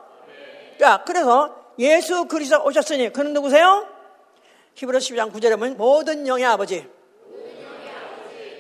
[0.80, 3.88] 자, 그래서 예수 그리스도 오셨으니 그는 누구세요?
[4.76, 6.88] 히브리 12장 9절에 보면 모든 영의 아버지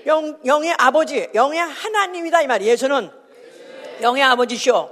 [0.05, 2.71] 영, 영의 아버지, 영의 하나님이다 이 말이에요.
[2.71, 3.11] 예수는
[4.01, 4.91] 영의 아버지시오.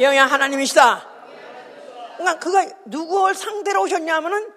[0.00, 1.06] 영의 하나님이시다.
[2.16, 4.52] 그러니까 그가 누구를 상대로 오셨냐면은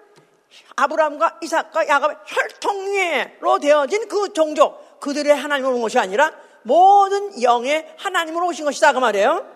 [0.76, 8.46] 아브라함과 이삭과 야곱의 혈통으로 되어진 그 종족 그들의 하나님으로 온 것이 아니라 모든 영의 하나님으로
[8.48, 9.46] 오신 것이다 그 말이에요.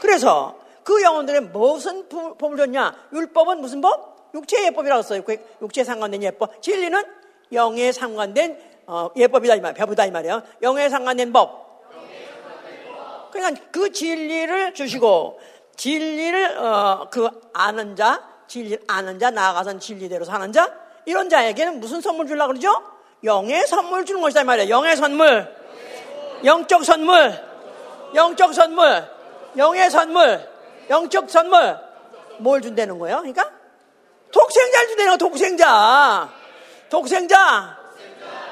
[0.00, 3.08] 그래서 그 영혼들의 무슨 법을 줬냐?
[3.12, 4.30] 율법은 무슨 법?
[4.34, 5.22] 육체의 예법이라고 써요.
[5.22, 6.62] 그 육체에 상관된 예법.
[6.62, 7.02] 진리는
[7.52, 10.42] 영에 상관된 어, 예법이다 이 말, 배부다 이 말이에요.
[10.62, 11.62] 영에 상관된 법.
[13.30, 15.40] 그러니까 그 진리를 주시고
[15.76, 20.70] 진리를 어, 그 아는 자, 진리 아는 자 나아가선 진리대로 사는 자
[21.06, 22.70] 이런 자에게는 무슨 선물 주려고 그러죠?
[23.24, 24.68] 영의 선물 주는 것이다 말이에요.
[24.68, 25.48] 영의 선물.
[26.44, 27.32] 영적 선물.
[28.14, 29.08] 영적 선물.
[29.56, 30.48] 영의 선물.
[30.90, 31.78] 영적 선물.
[32.38, 33.18] 뭘 준다는 거예요?
[33.18, 33.50] 그러니까
[34.32, 36.28] 독생자를 준다는 거 독생자.
[36.90, 37.81] 독생자.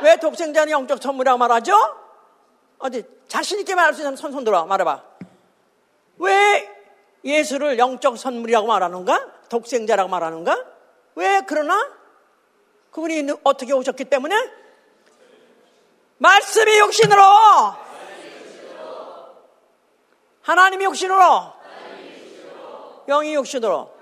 [0.03, 1.75] 왜 독생자는 영적 선물이라고 말하죠?
[2.79, 5.03] 어디 자신있게 말할 수 있는 손, 손 들어 말해봐.
[6.19, 6.69] 왜
[7.25, 9.27] 예수를 영적 선물이라고 말하는가?
[9.49, 10.65] 독생자라고 말하는가?
[11.17, 11.91] 왜 그러나?
[12.93, 14.35] 그분이 어떻게 오셨기 때문에?
[16.19, 17.23] 말씀이 육신으로!
[20.43, 21.53] 하나님이 육신으로!
[23.07, 23.95] 영이 육신으로!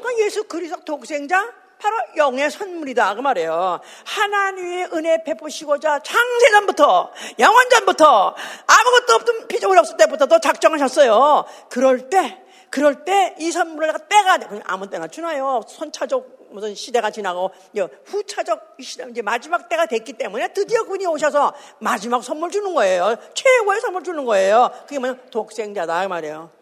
[0.00, 3.80] 그러니까 예수 그리스도 독생자 바로 영의 선물이다 그 말이에요.
[4.04, 8.34] 하나님의 은혜 베푸시고자 창세전부터 영원전부터
[8.66, 11.44] 아무것도 없던 피조물 없을 때부터 도 작정하셨어요.
[11.70, 14.60] 그럴 때 그럴 때 이 선물을 때가 돼.
[14.64, 15.60] 아무 때나 주나요.
[15.66, 17.50] 선차적 무슨 시대가 지나고
[18.06, 23.16] 후차적 시대 이제 마지막 때가 됐기 때문에 드디어 그분이 오셔서 마지막 선물 주는 거예요.
[23.34, 24.70] 최고의 선물 주는 거예요.
[24.86, 26.57] 그게 뭐냐 독생자다 그 말이에요.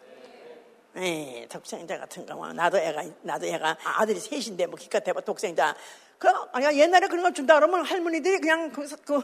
[0.97, 5.75] 에이, 독생자 같은 경우는 나도 애가 나도 애가 아들이 셋인데 뭐 기껏 대봐 독생자.
[6.17, 9.21] 그 아니 옛날에 그런 걸 준다 그러면 할머니들이 그냥 그, 그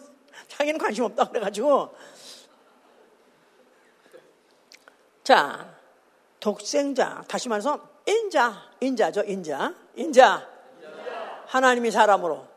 [0.50, 1.96] 자기는 관심 없다 그래가지고.
[5.24, 5.74] 자
[6.40, 7.24] 독생자.
[7.28, 8.72] 다시 말해서 인자.
[8.80, 9.74] 인자죠 인자.
[9.96, 10.48] 인자.
[11.48, 12.48] 하나님이 사람으로.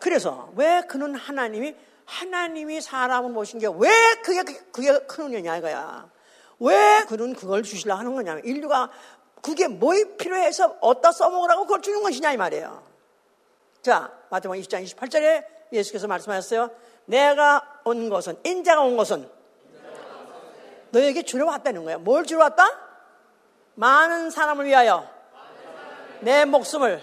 [0.00, 1.74] 그래서 왜 그는 하나님이
[2.04, 3.88] 하나님이 사람을 모신 게 왜
[4.22, 6.10] 그게 그게 큰 은혜냐 이거야.
[6.60, 8.90] 왜 그는 그걸 주시려 하는 거냐면 인류가
[9.42, 12.82] 그게 뭐에 필요해서 어디다 써먹으라고 그걸 주는 것이냐 이 말이에요.
[13.82, 16.70] 자, 마태복음 20장 28절에 예수께서 말씀하셨어요.
[17.04, 19.28] 내가 온 것은 인자가 온 것은
[20.90, 21.98] 너에게 주러 왔다는 거예요.
[21.98, 22.64] 뭘 주러 왔다?
[23.74, 25.06] 많은 사람을 위하여
[26.20, 27.02] 내 목숨을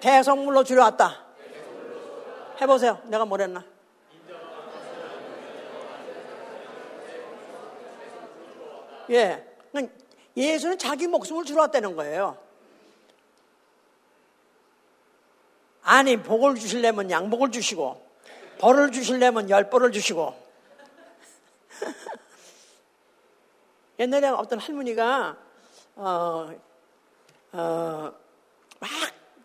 [0.00, 1.24] 대성물로 주러 왔다.
[2.60, 3.00] 해보세요.
[3.04, 3.64] 내가 뭐랬나?
[9.10, 9.44] 예.
[10.36, 12.38] 예수는 자기 목숨을 주러 왔다는 거예요.
[15.82, 18.06] 아니, 복을 주실려면 양복을 주시고,
[18.58, 20.32] 벌을 주실려면 열벌을 주시고.
[23.98, 25.36] 옛날에 어떤 할머니가,
[25.96, 26.50] 어,
[27.52, 28.12] 어,
[28.78, 28.90] 막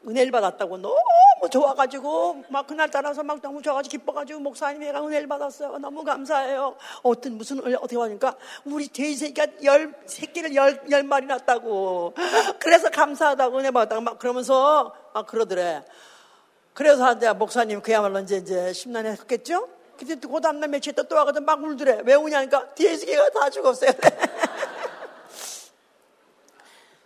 [0.06, 0.96] 은혜를 받았다고 너무
[1.50, 5.78] 좋아가지고 막 그날 따라서 막 너무 좋아가지고 기뻐가지고 목사님이 가 은혜를 받았어요.
[5.78, 6.76] 너무 감사해요.
[7.02, 12.14] 어떤 무슨 은혜 어떻게 하니까 우리 돼지 새끼가 열 새끼를 열, 열 마리 낳았다고.
[12.60, 15.84] 그래서 감사하다고 은혜 받았다고 막 그러면서 막 그러더래.
[16.74, 19.68] 그래서 이제 목사님 그야말로 이제 이제 심란했겠죠?
[19.98, 22.02] 근데 그 다음날 며칠 또 와가지고 막 울더래.
[22.04, 23.92] 왜 우냐니까 뒤에 새끼가 다 죽었어요.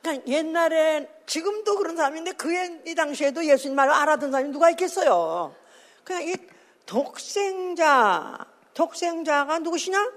[0.08, 5.54] 그러니까 옛날에 지금도 그런 사람인데 그이 당시에도 예수님 말을 알아듣는 사람이 누가 있겠어요?
[6.06, 6.36] 그냥 이
[6.86, 8.38] 독생자,
[8.74, 10.12] 독생자가 누구시냐?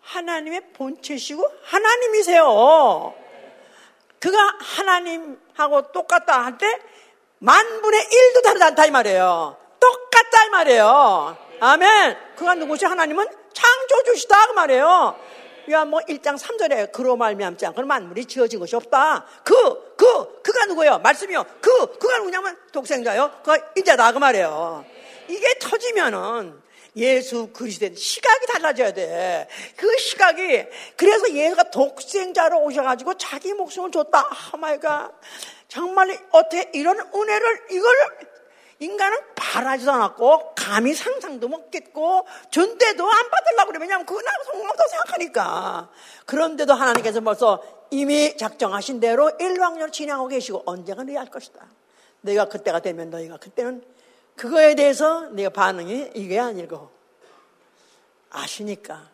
[0.00, 3.14] 하나님의 본체시고 하나님이세요.
[4.20, 6.78] 그가 하나님하고 똑같다 할 때
[7.38, 9.56] 만분의 일도 다르지 않다 이 말이에요.
[9.80, 11.36] 똑같다 이 말이에요.
[11.60, 12.16] 아멘.
[12.36, 12.86] 그가 누구시?
[12.86, 15.18] 하나님은 창조주시다 그 말이에요.
[15.68, 19.26] 요한뭐 1장 3절에 그로 말미암지 않고는 만물이 지어진 것이 없다.
[19.44, 20.98] 그, 그, 그가 누구예요?
[20.98, 21.44] 말씀이요.
[21.60, 23.40] 그, 그가 누구냐면 독생자요.
[23.42, 24.84] 그가 인자다 그 말이에요.
[25.28, 29.48] 이게 터지면은 예수 그리스도의 시각이 달라져야 돼.
[29.76, 34.26] 그 시각이 그래서 예수가 독생자로 오셔가지고 자기 목숨을 줬다.
[34.52, 35.12] 아 마이 갓.
[35.68, 37.94] 정말 어떻게 이런 은혜를 이걸
[38.78, 43.78] 인간은 바라지도 않았고 감히 상상도 못겠고 전대도 안 받으려고 그래.
[43.80, 45.90] 왜냐하면 그건 성공하다고 생각하니까.
[46.26, 51.66] 그런데도 하나님께서 벌써 이미 작정하신 대로 일왕년 진행하고 계시고 언젠가 너희 할 것이다.
[52.20, 53.82] 내가 그때가 되면 너희가 그때는
[54.36, 56.90] 그거에 대해서 네가 반응이 이게 아니고
[58.30, 59.08] 아시니까.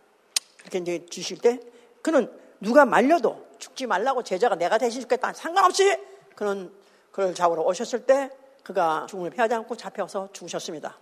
[0.58, 1.60] 그렇게 이제 주실 때
[2.02, 5.32] 그는 누가 말려도 죽지 말라고 제자가 내가 대신 죽겠다.
[5.34, 5.96] 상관없이
[6.34, 6.72] 그는
[7.12, 8.30] 그를 잡으러 오셨을 때
[8.62, 10.98] 그가 죽음을 피하지 않고 잡혀서 죽으셨습니다.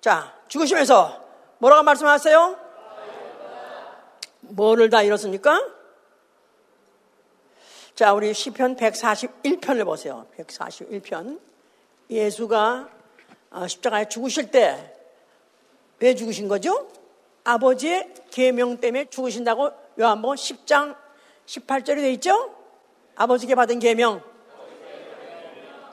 [0.00, 1.24] 자, 죽으시면서
[1.58, 2.58] 뭐라고 말씀하세요?
[4.40, 5.60] 뭐를 다 잃었습니까?
[7.94, 10.26] 자, 우리 시편 141편을 보세요.
[10.38, 11.40] 141편.
[12.08, 12.88] 예수가
[13.50, 15.00] 어, 십자가에 죽으실 때
[16.00, 16.88] 왜 죽으신 거죠?
[17.44, 20.96] 아버지의 계명 때문에 죽으신다고 요한복음 10장
[21.46, 22.54] 18절에 돼 있죠?
[23.14, 24.22] 아버지께 받은 계명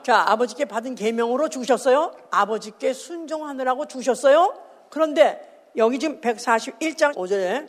[0.08, 2.14] 자, 아버지께 받은 계명으로 죽으셨어요.
[2.30, 4.54] 아버지께 순종하느라고 죽으셨어요.
[4.88, 7.68] 그런데 여기 지금 141장 5절에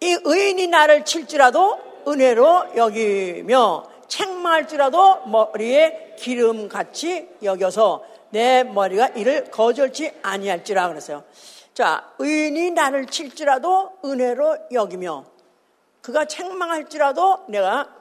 [0.00, 1.78] 이 의인이 나를 칠지라도
[2.08, 11.24] 은혜로 여기며 책망할지라도 머리에 기름같이 여겨서 내 머리가 이를 거절치 아니할지라 그랬어요.
[11.74, 15.26] 자, 의인이 나를 칠지라도 은혜로 여기며
[16.00, 17.99] 그가 책망할지라도 내가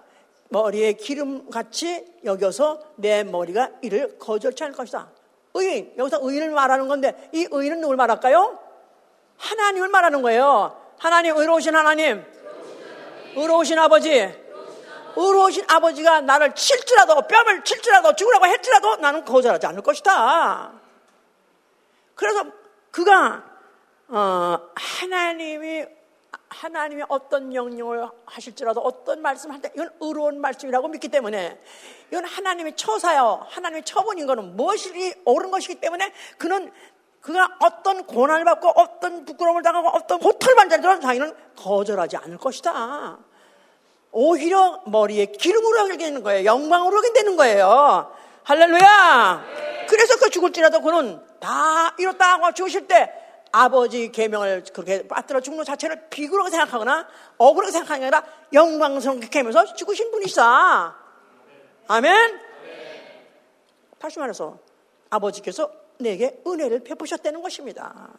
[0.50, 5.10] 머리에 기름같이 여겨서 내 머리가 이를 거절치 않을 것이다.
[5.54, 8.60] 의인, 여기서 의인을 말하는 건데 이 의인은 누굴 말할까요?
[9.38, 10.76] 하나님을 말하는 거예요.
[10.98, 12.26] 하나님, 의로우신 하나님,
[13.36, 14.12] 의로우신 아버지,
[15.16, 20.74] 의로우신 아버지가 나를 칠지라도 뺨을 칠지라도 죽으라고 했지라도 나는 거절하지 않을 것이다.
[22.16, 22.44] 그래서
[22.92, 23.44] 그가
[24.10, 25.86] 어, 하나님이
[26.50, 31.62] 하나님이 어떤 명령을 하실지라도 어떤 말씀을 할때 이건 의로운 말씀이라고 믿기 때문에
[32.10, 36.72] 이건 하나님의 처사요 하나님의 처분인 것은 무엇이 옳은 것이기 때문에 그는
[37.22, 43.20] 그가 어떤 고난을 받고 어떤 부끄러움을 당하고 어떤 고통을 받는 자기는 거절하지 않을 것이다.
[44.12, 46.46] 오히려 머리에 기름으로 하게 되는 거예요.
[46.46, 48.12] 영광으로 하게 되는 거예요.
[48.44, 49.46] 할렐루야!
[49.88, 53.14] 그래서 그 죽을지라도 그는 다 이렇다 하고 죽으실 때
[53.52, 57.08] 아버지 계명을 그렇게 빠뜨려 죽는 자체를 비굴하게 생각하거나
[57.38, 60.96] 억울하게 생각하는 게 아니라 영광스럽게 하면서 죽으신 분이시다.
[61.88, 62.40] 아멘?
[63.98, 64.58] 다시 말해서
[65.10, 68.10] 아버지께서 내게 은혜를 베푸셨다는 것입니다.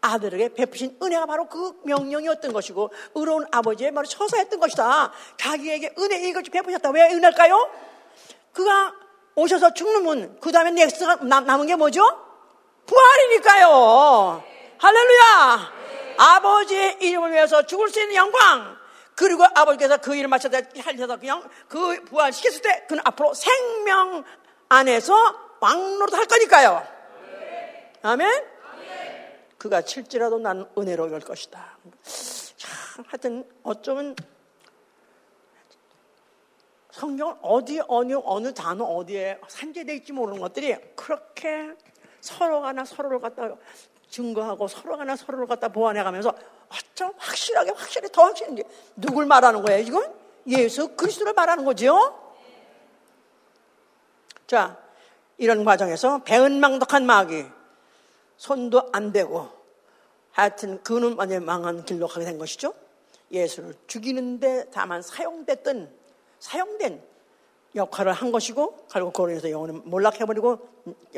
[0.00, 5.12] 아들에게 베푸신 은혜가 바로 그 명령이었던 것이고 의로운 아버지의 말을 처사했던 것이다.
[5.36, 6.90] 자기에게 은혜 이것을 베푸셨다.
[6.90, 7.70] 왜 은혜일까요?
[8.52, 8.94] 그가
[9.34, 12.02] 오셔서 죽는 분, 그 다음에 넥스가 남은 게 뭐죠?
[12.86, 14.51] 부활이니까요.
[14.82, 15.72] 할렐루야!
[16.18, 18.76] 아버지의 이름을 위해서 죽을 수 있는 영광,
[19.14, 24.24] 그리고 아버지께서 그 일을 마쳐서 하셔서 그냥 그 부활시켰을 때 그는 앞으로 생명
[24.68, 25.14] 안에서
[25.60, 26.84] 왕노릇 할 거니까요.
[28.02, 28.44] 아멘?
[29.56, 31.78] 그가 칠지라도 나는 은혜로 열 것이다.
[33.06, 34.16] 하여튼 어쩌면
[36.90, 41.70] 성경 어디 어느 어느 단어 어디에 산재되어 있지 모르는 것들이 그렇게
[42.20, 43.54] 서로가 나 서로를 갖다
[44.12, 46.34] 증거하고 서로가나 서로를 갖다 보완해 가면서
[46.68, 48.62] 어쩜 확실하게 확실히 더 확실한지
[48.94, 50.02] 누굴 말하는 거예요 지금?
[50.46, 52.18] 예수 그리스도를 말하는 거지요?
[54.46, 54.76] 자
[55.38, 57.46] 이런 과정에서 배은망덕한 마귀
[58.36, 59.48] 손도 안 대고
[60.30, 62.74] 하여튼 그는 완전 망한 길로 가게 된 것이죠.
[63.30, 65.90] 예수를 죽이는데 다만 사용됐던
[66.38, 67.02] 사용된
[67.74, 70.58] 역할을 한 것이고 결국 그로 인해서 영혼을 몰락해버리고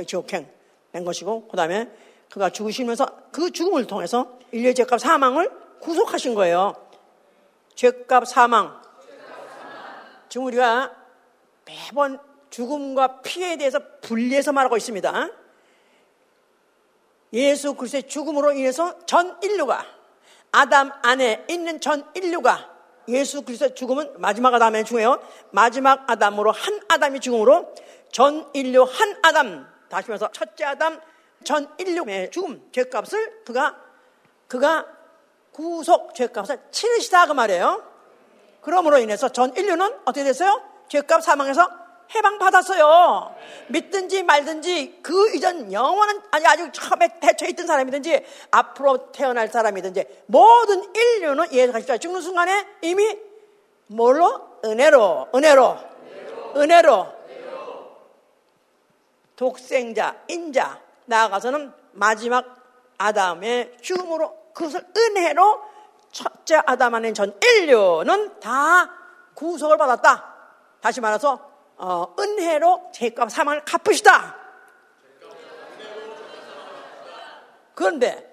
[0.06, 0.48] 지옥행
[0.92, 1.90] 된 것이고 그 다음에
[2.34, 6.74] 그가 죽으시면서 그 죽음을 통해서 인류의 죄값 사망을 구속하신 거예요.
[7.76, 8.82] 죄값 사망.
[10.28, 10.92] 지금 우리가
[11.64, 12.18] 매번
[12.50, 15.28] 죽음과 피해에 대해서 분리해서 말하고 있습니다.
[17.34, 19.86] 예수 그리스도의 죽음으로 인해서 전 인류가
[20.50, 22.68] 아담 안에 있는 전 인류가
[23.06, 25.22] 예수 그리스도의 죽음은 마지막 아담의 중에요.
[25.52, 27.72] 마지막 아담으로 한 아담이 죽음으로
[28.10, 31.00] 전 인류 한 아담 다시 말해서 첫째 아담
[31.44, 33.76] 전 인류의 죽음 죄값을 그가
[34.48, 34.86] 그가
[35.52, 37.82] 구속 죄값을 치르시다 그 말이에요.
[38.60, 40.60] 그러므로 인해서 전 인류는 어떻게 됐어요?
[40.88, 43.34] 죄값 사망해서 해방받았어요.
[43.68, 50.94] 믿든지 말든지 그 이전 영원한, 아니, 아직 처음에 대처 있던 사람이든지 앞으로 태어날 사람이든지 모든
[50.94, 53.18] 인류는 예수 그리스도 죽는 순간에 이미
[53.86, 54.58] 뭘로?
[54.64, 55.78] 은혜로, 은혜로,
[56.56, 57.14] 은혜로.
[59.36, 62.56] 독생자, 인자, 나아가서는 마지막
[62.98, 65.62] 아담의 죽음으로 그것을 은혜로
[66.12, 68.90] 첫째 아담 안에 전 인류는 다
[69.34, 70.34] 구속을 받았다.
[70.80, 74.36] 다시 말해서 어, 은혜로 죄값 사망을 갚으시다.
[77.74, 78.32] 그런데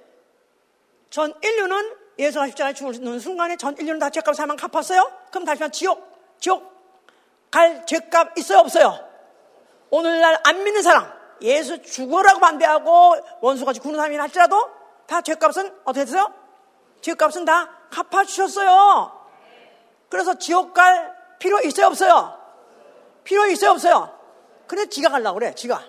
[1.10, 5.12] 전 인류는 예수가 십자가에 죽는 순간에 전 인류는 다 죄값 사망 갚았어요?
[5.32, 6.72] 그럼 다시 말해 지옥, 지옥
[7.50, 8.98] 갈 죄값 있어요 없어요?
[9.90, 14.70] 오늘날 안 믿는 사람 예수 죽어라고 반대하고 원수같이 구는 사람이라 할지라도
[15.08, 16.34] 다 죄값은 어떻게 됐어요?
[17.02, 19.20] 죄값은 다 갚아주셨어요.
[20.10, 22.42] 그래서 지옥 갈 필요 있어요 없어요?
[23.24, 24.18] 필요 있어요, 없어요?
[24.68, 25.84] 그래, 지가 가려고 그래, 지가.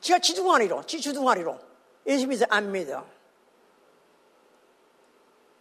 [0.00, 1.58] 지가 지둥아리로, 지 주둥아리로.
[2.06, 3.04] 예수 믿어, 안 믿어.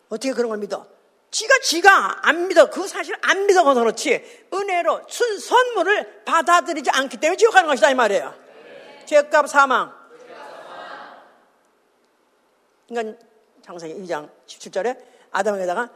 [0.10, 0.88] 어떻게 그런 걸 믿어?
[1.32, 2.70] 지가 지가 안 믿어.
[2.70, 4.48] 그 사실 안 믿어서 그렇지.
[4.52, 8.34] 은혜로 순 선물을 받아들이지 않기 때문에 지옥 가는 것이다 이 말이에요.
[9.10, 9.92] 죄값 사망.
[12.88, 13.26] 그러니까
[13.64, 15.00] 장세기 2장 17절에
[15.32, 15.90] 아담에게다가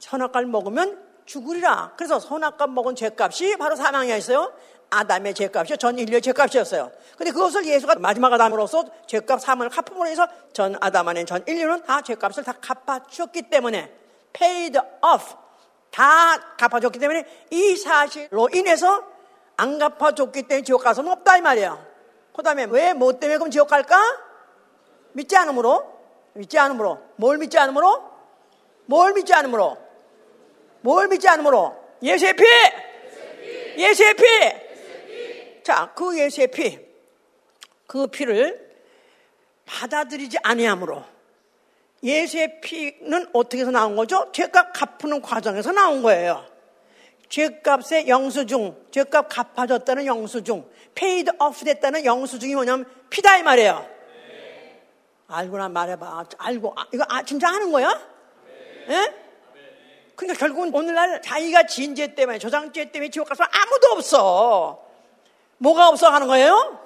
[0.00, 1.92] 선악과를 먹으면 죽으리라.
[1.96, 4.52] 그래서 선악과 먹은 죄값이 바로 사망이었어요.
[4.90, 5.76] 아담의 죄값이요.
[5.76, 6.90] 전 인류의 죄값이었어요.
[7.16, 12.02] 근데 그것을 예수가 마지막 아담으로서 죄값 사망을 갚음으로 해서 전 아담 안에 전 인류는 다
[12.02, 13.96] 죄값을 다 갚아주었기 때문에
[14.32, 15.36] paid off,
[15.90, 19.04] 다 갚아줬기 때문에 이 사실로 인해서
[19.56, 21.93] 안 갚아줬기 때문에 지옥 가서는 없다 이 말이에요.
[22.34, 23.96] 그 다음에 왜 뭐 때문에 그럼 지옥 갈까?
[25.12, 25.92] 믿지 않으므로.
[26.34, 27.00] 믿지 않으므로.
[27.16, 28.10] 뭘 믿지 않으므로?
[28.86, 29.78] 뭘 믿지 않으므로?
[30.80, 31.74] 뭘 믿지 않으므로?
[32.02, 32.44] 예수의 피!
[33.78, 35.62] 예수의 피!
[35.62, 36.78] 자, 그 예수의 피,
[37.86, 38.76] 그 피를
[39.64, 41.02] 받아들이지 아니함으로
[42.02, 44.30] 예수의 피는 어떻게 해서 나온 거죠?
[44.32, 46.44] 죄값 갚는 과정에서 나온 거예요.
[47.28, 50.64] 죄값의 영수증, 죄값 갚아줬다는 영수증,
[50.94, 53.86] paid off 됐다는 영수증이 뭐냐면 피다 이 말이에요.
[54.28, 54.82] 네.
[55.28, 56.26] 알고나 말해봐.
[56.38, 57.88] 알고 아, 이거 아, 진짜 아는 거야?
[58.86, 58.94] 네.
[58.94, 59.14] 예?
[60.16, 64.84] 그러니까 결국은 오늘날 자기가 진죄 때문에 조상죄 때문에 지옥 가서 아무도 없어.
[65.58, 66.80] 뭐가 없어 하는 거예요?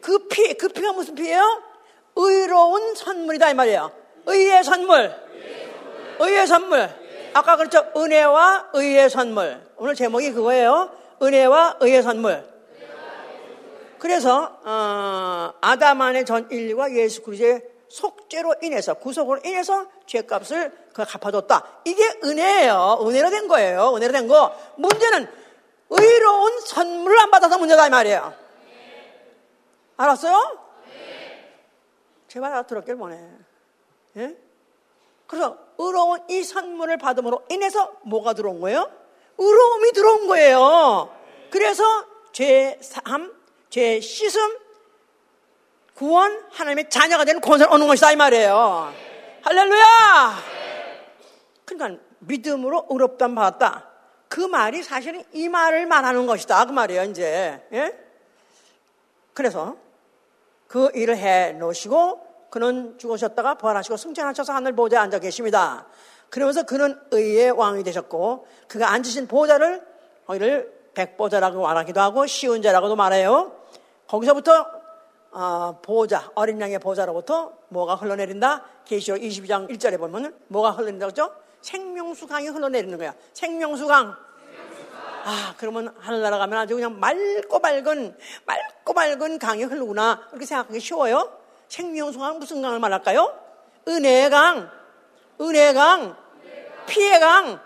[0.00, 1.62] 그 피, 그 피가 무슨 피예요?
[2.16, 3.92] 의로운 선물이다 이 말이에요.
[4.26, 5.14] 의의 선물.
[6.20, 7.07] 의의 선물.
[7.34, 7.90] 아까 그렇죠.
[7.96, 9.60] 은혜와 의의 선물.
[9.76, 10.90] 오늘 제목이 그거예요.
[11.22, 12.46] 은혜와 의의 선물.
[13.98, 21.80] 그래서 어, 아담 안의 전 인류가 예수 그리스도의 속죄로 인해서 구속으로 인해서 죄값을 그 갚아줬다.
[21.84, 22.98] 이게 은혜예요.
[23.02, 23.94] 은혜로 된 거예요.
[23.96, 24.54] 은혜로 된 거.
[24.76, 25.28] 문제는
[25.90, 28.34] 의로운 선물을 안 받아서 문제다 이 말이에요.
[29.96, 30.58] 알았어요?
[32.28, 33.18] 제발 알아들었길 원해.
[34.16, 34.36] 예?
[35.26, 38.90] 그래서 의로운 이 선물을 받음으로 인해서 뭐가 들어온 거예요?
[39.38, 41.16] 의로움이 들어온 거예요.
[41.50, 41.84] 그래서
[42.32, 43.32] 죄 사함,
[43.70, 44.58] 죄 씻음,
[45.94, 48.92] 구원, 하나님의 자녀가 되는 권세를 얻는 것이다 이 말이에요.
[49.42, 50.38] 할렐루야!
[51.64, 53.88] 그러니까 믿음으로 의롭담 받았다.
[54.28, 56.66] 그 말이 사실은 이 말을 말하는 것이다.
[56.66, 57.62] 그 말이에요, 이제.
[57.72, 57.98] 예?
[59.32, 59.76] 그래서
[60.66, 65.86] 그 일을 해 놓으시고 그는 죽으셨다가 부활하시고 승천하셔서 하늘 보좌에 앉아 계십니다.
[66.30, 69.82] 그러면서 그는 의의 왕이 되셨고 그가 앉으신 보좌를
[70.26, 73.52] 거기를 백보좌라고 말하기도 하고 쉬운 자라고도 말해요.
[74.06, 74.66] 거기서부터
[75.30, 78.64] 어, 보좌, 어린 양의 보좌로부터 뭐가 흘러내린다?
[78.84, 81.34] 계시록 22장 1절에 보면 뭐가 흘러내린다고 했죠?
[81.60, 83.14] 생명수 강이 흘러내리는 거야.
[83.34, 84.16] 생명수 강.
[85.24, 90.26] 아, 그러면 하늘나라 가면 아주 그냥 맑고 맑은, 맑고 맑은 강이 흐르구나.
[90.28, 91.30] 그렇게 생각하기 쉬워요.
[91.68, 93.32] 생명수 강 무슨 강을 말할까요?
[93.86, 94.70] 은혜의 강.
[95.40, 96.16] 은혜의 강.
[96.86, 97.60] 피의 강.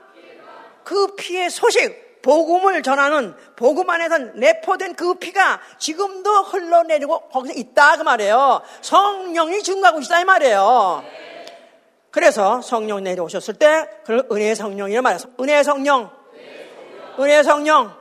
[0.84, 8.02] 그 피의 소식, 복음을 전하는 복음 안에서 내포된 그 피가 지금도 흘러내리고 거기서 있다 그
[8.02, 8.62] 말이에요.
[8.80, 11.04] 성령이 증가하고 있다 이 말이에요.
[12.10, 16.10] 그래서 성령 내려오셨을 때 그걸 은혜의 성령이라 말해서 은혜의 성령,
[17.18, 17.94] 은혜의 성령.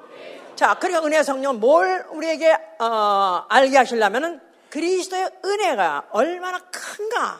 [0.56, 7.40] 자, 그러니까 은혜의 성령 뭘 우리에게 어, 알게 하시려면은 그리스도의 은혜가 얼마나 큰가,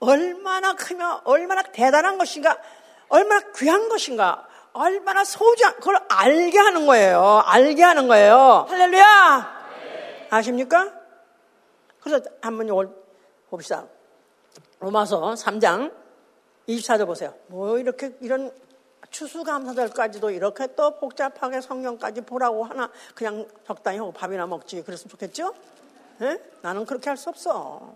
[0.00, 2.56] 얼마나 크며 얼마나 대단한 것인가,
[3.08, 7.42] 얼마나 귀한 것인가, 얼마나 소중한 그걸 알게 하는 거예요.
[7.44, 8.66] 알게 하는 거예요.
[8.68, 9.56] 할렐루야.
[10.30, 10.92] 아십니까?
[12.00, 12.90] 그래서 한번 이걸
[13.48, 13.86] 봅시다.
[14.80, 15.92] 로마서 3장
[16.68, 17.34] 24절 보세요.
[17.46, 18.52] 뭐 이렇게 이런
[19.10, 25.54] 추수감사절까지도 이렇게 또 복잡하게 성령까지 보라고 하나 그냥 적당히 하고 밥이나 먹지 그랬으면 좋겠죠?
[26.18, 26.38] 네?
[26.62, 27.94] 나는 그렇게 할 수 없어.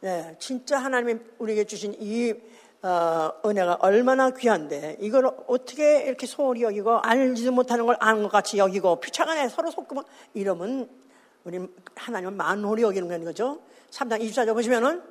[0.00, 2.34] 네, 진짜 하나님이 우리에게 주신 이
[2.82, 8.56] 어, 은혜가 얼마나 귀한데 이걸 어떻게 이렇게 소홀히 여기고 알지도 못하는 걸 아는 것 같이
[8.56, 10.88] 여기고 피차간에 서로 속구면 이러면
[11.44, 11.60] 우리
[11.94, 13.60] 하나님은 만홀히 여기는 거죠.
[13.90, 15.02] 3장 24절 보시면은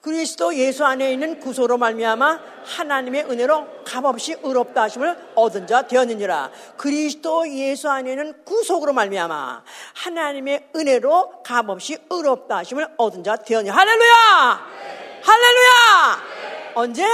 [0.00, 6.50] 그리스도 예수 안에 있는 구소로 말미암아 하나님의 은혜로 값없이 의롭다 하심을 얻은 자 되었느니라.
[6.78, 9.62] 그리스도 예수 안에 있는 구속으로 말미암아
[9.94, 13.76] 하나님의 은혜로 값없이 의롭다 하심을 얻은 자 되었느니라.
[13.76, 14.68] 할렐루야!
[14.80, 15.20] 네.
[15.22, 16.16] 할렐루야!
[16.40, 16.72] 네.
[16.76, 17.06] 언제?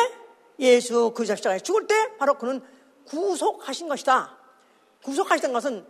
[0.60, 2.62] 예수 그 십자가에 죽을 때 바로 그는
[3.08, 4.36] 구속하신 것이다.
[5.02, 5.84] 구속하신 것은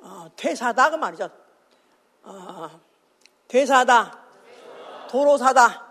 [0.00, 1.28] 어, 퇴사다 그 말이죠.
[2.22, 2.70] 어,
[3.48, 4.18] 퇴사다.
[5.10, 5.87] 도로사다.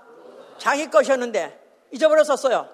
[0.57, 2.69] 자기 것이었는데 잊어버렸었어요.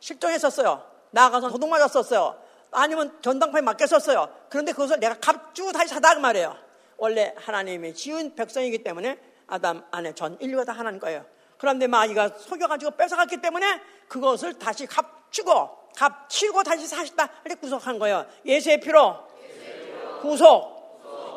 [0.00, 0.84] 실종했었어요.
[1.10, 2.40] 나가서 도둑 맞았었어요.
[2.72, 4.28] 아니면 전당포에 맡겼었어요.
[4.48, 6.56] 그런데 그것을 내가 값주고 다시 사다 그 말이에요.
[6.96, 11.24] 원래 하나님이 지은 백성이기 때문에 아담 안에 전 인류가 다 하나님 거예요.
[11.58, 17.28] 그런데 마귀가 속여가지고 뺏어갔기 때문에 그것을 다시 값주고 값치고 다시 사셨다.
[17.44, 18.26] 이렇게 구속한 거예요.
[18.44, 19.16] 예수의 피로
[20.22, 20.72] 구속.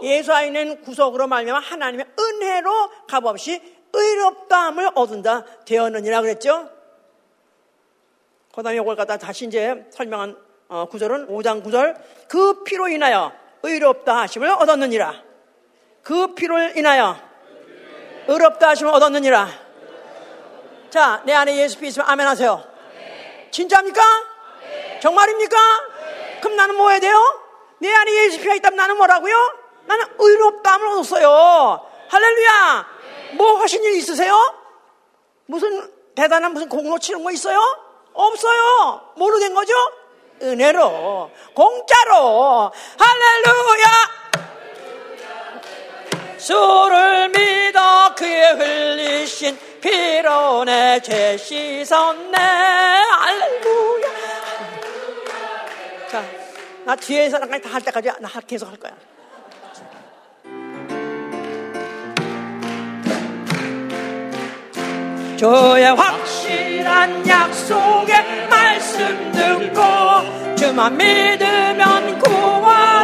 [0.03, 6.69] 예수 안에는 구속으로 말미암아 하나님의 은혜로 값없이 의롭다함을 얻은다 되었느니라 그랬죠.
[8.53, 10.37] 그 다음에 이걸 갖다 다시 이제 설명한
[10.67, 11.95] 어, 구절은 5장 9절
[12.27, 13.31] 그 피로 인하여
[13.63, 15.23] 의롭다 하심을 얻었느니라.
[16.03, 17.17] 그 피로 인하여
[18.27, 19.47] 의롭다 하심을 얻었느니라.
[20.89, 22.63] 자, 내 안에 예수 피 있으면 아멘 하세요.
[23.51, 24.01] 진짜입니까?
[25.01, 25.57] 정말입니까?
[26.41, 27.15] 그럼 나는 뭐 해야 돼요?
[27.79, 29.35] 내 안에 예수 피가 있다면 나는 뭐라고요?
[29.85, 31.89] 나는 의롭다함을 얻었어요.
[32.09, 32.94] 할렐루야!
[33.35, 34.33] 뭐 하신 일 있으세요?
[35.45, 37.59] 무슨 대단한 무슨 공로 치는 거 있어요?
[38.13, 39.13] 없어요.
[39.17, 39.73] 뭐로 된 거죠?
[40.41, 42.71] 은혜로, 공짜로.
[42.97, 43.85] 할렐루야!
[46.37, 52.37] 주를 믿어 그의 흘리신 피로 내죄 씻었네.
[52.37, 54.07] 할렐루야.
[56.09, 56.23] 자,
[56.85, 58.93] 나 뒤에 사람까지 다 할 때까지 나 계속 할 거야.
[65.37, 72.94] 주의 확실한 약속의 말씀 듣고 주만 믿으면 구원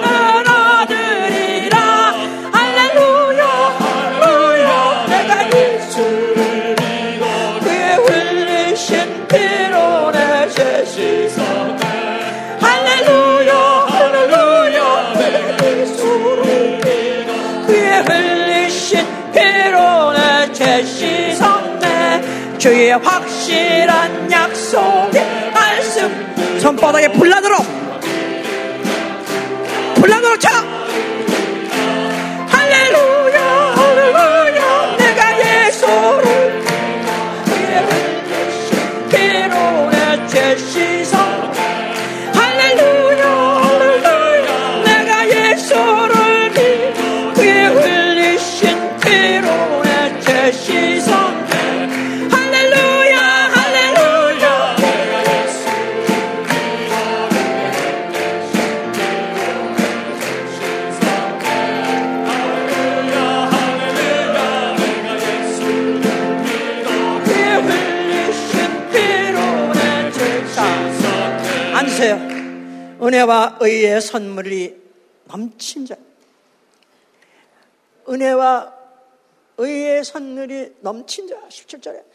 [22.62, 26.59] 주의 확실한 약속의 말씀.
[26.59, 27.66] 손바닥에 불나도록.
[29.95, 30.49] 불나도록 쳐
[73.12, 74.82] 은혜와 의의 선물이
[75.26, 75.95] 넘친 자
[78.07, 78.74] 은혜와
[79.57, 82.05] 의의 선물이 넘친 자 17절에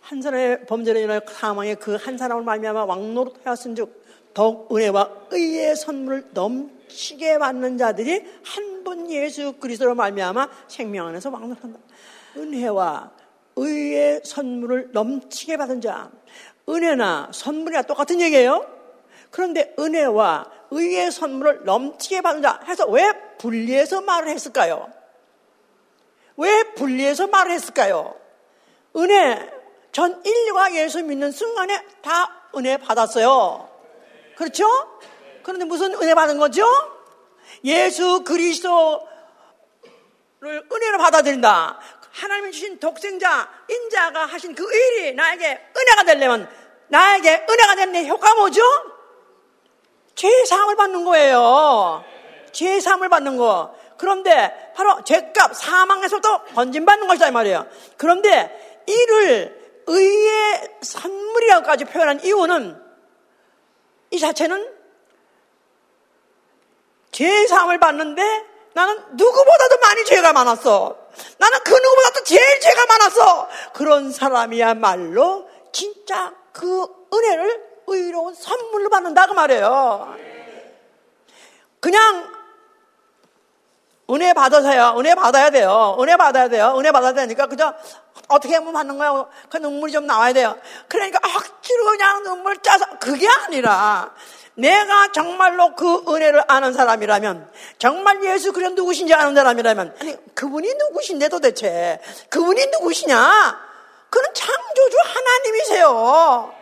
[0.00, 4.00] 한 사람의 범죄로 인하여 사망에 그한 사람을 말미암아 왕노릇 하였은즉
[4.34, 11.78] 더욱 은혜와 의의 선물을 넘치게 받는 자들이 한 분 예수 그리스도로 말미암아 생명 안에서 왕노릇한다.
[12.38, 13.12] 은혜와
[13.54, 16.10] 의의 선물을 넘치게 받은 자
[16.68, 18.79] 은혜나 선물이나 똑같은 얘기예요.
[19.30, 24.90] 그런데 은혜와 의의 선물을 넘치게 받은 자 해서 왜 분리해서 말을 했을까요?
[26.36, 28.14] 왜 분리해서 말을 했을까요?
[28.96, 29.50] 은혜,
[29.92, 33.68] 전 인류가 예수 믿는 순간에 다 은혜 받았어요.
[34.36, 34.66] 그렇죠?
[35.42, 36.64] 그런데 무슨 은혜 받은 거죠?
[37.64, 39.06] 예수 그리스도를
[40.42, 41.78] 은혜로 받아들인다.
[42.12, 46.48] 하나님이 주신 독생자, 인자가 하신 그 일이 나에게 은혜가 되려면
[46.88, 48.62] 나에게 은혜가 되는 효과가 뭐죠?
[50.20, 52.04] 죄사함을 받는 거예요.
[52.52, 53.74] 죄사함을 받는 거.
[53.96, 57.66] 그런데 바로 죄값 사망에서도 건진받는 것이다 이 말이에요.
[57.96, 62.82] 그런데 이를 의의 선물이라고까지 표현한 이유는
[64.10, 64.70] 이 자체는
[67.12, 68.22] 죄사함을 받는데
[68.74, 70.98] 나는 누구보다도 많이 죄가 많았어.
[71.38, 73.48] 나는 그 누구보다도 제일 죄가 많았어.
[73.72, 80.16] 그런 사람이야말로 진짜 그 은혜를 의로운 선물로 받는다 그 말이에요.
[81.80, 82.32] 그냥
[84.10, 84.94] 은혜 받으세요.
[84.98, 85.96] 은혜 받아야 돼요.
[86.00, 86.74] 은혜 받아야 돼요.
[86.76, 87.74] 은혜 받아야 되니까 그저
[88.28, 89.26] 어떻게 하면 받는 거야?
[89.48, 90.58] 그 눈물이 좀 나와야 돼요.
[90.88, 94.12] 그러니까 억지로 그냥 눈물 짜서 그게 아니라
[94.54, 101.28] 내가 정말로 그 은혜를 아는 사람이라면 정말 예수 그리스도 누구신지 아는 사람이라면 아니 그분이 누구신데
[101.28, 103.70] 도대체 그분이 누구시냐?
[104.10, 106.59] 그는 창조주 하나님이세요.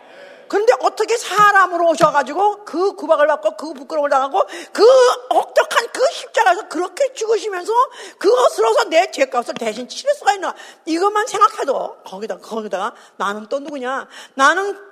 [0.49, 4.43] 그런데 어떻게 사람으로 오셔가지고 그 구박을 받고 그 부끄러움을 당하고
[4.73, 4.83] 그
[5.33, 7.71] 혹독한 그 십자가에서 그렇게 죽으시면서
[8.17, 10.53] 그것으로서 내 죄값을 대신 치를 수가 있나?
[10.85, 14.07] 이것만 생각해도 거기다 거기다가 나는 또 누구냐?
[14.33, 14.89] 나는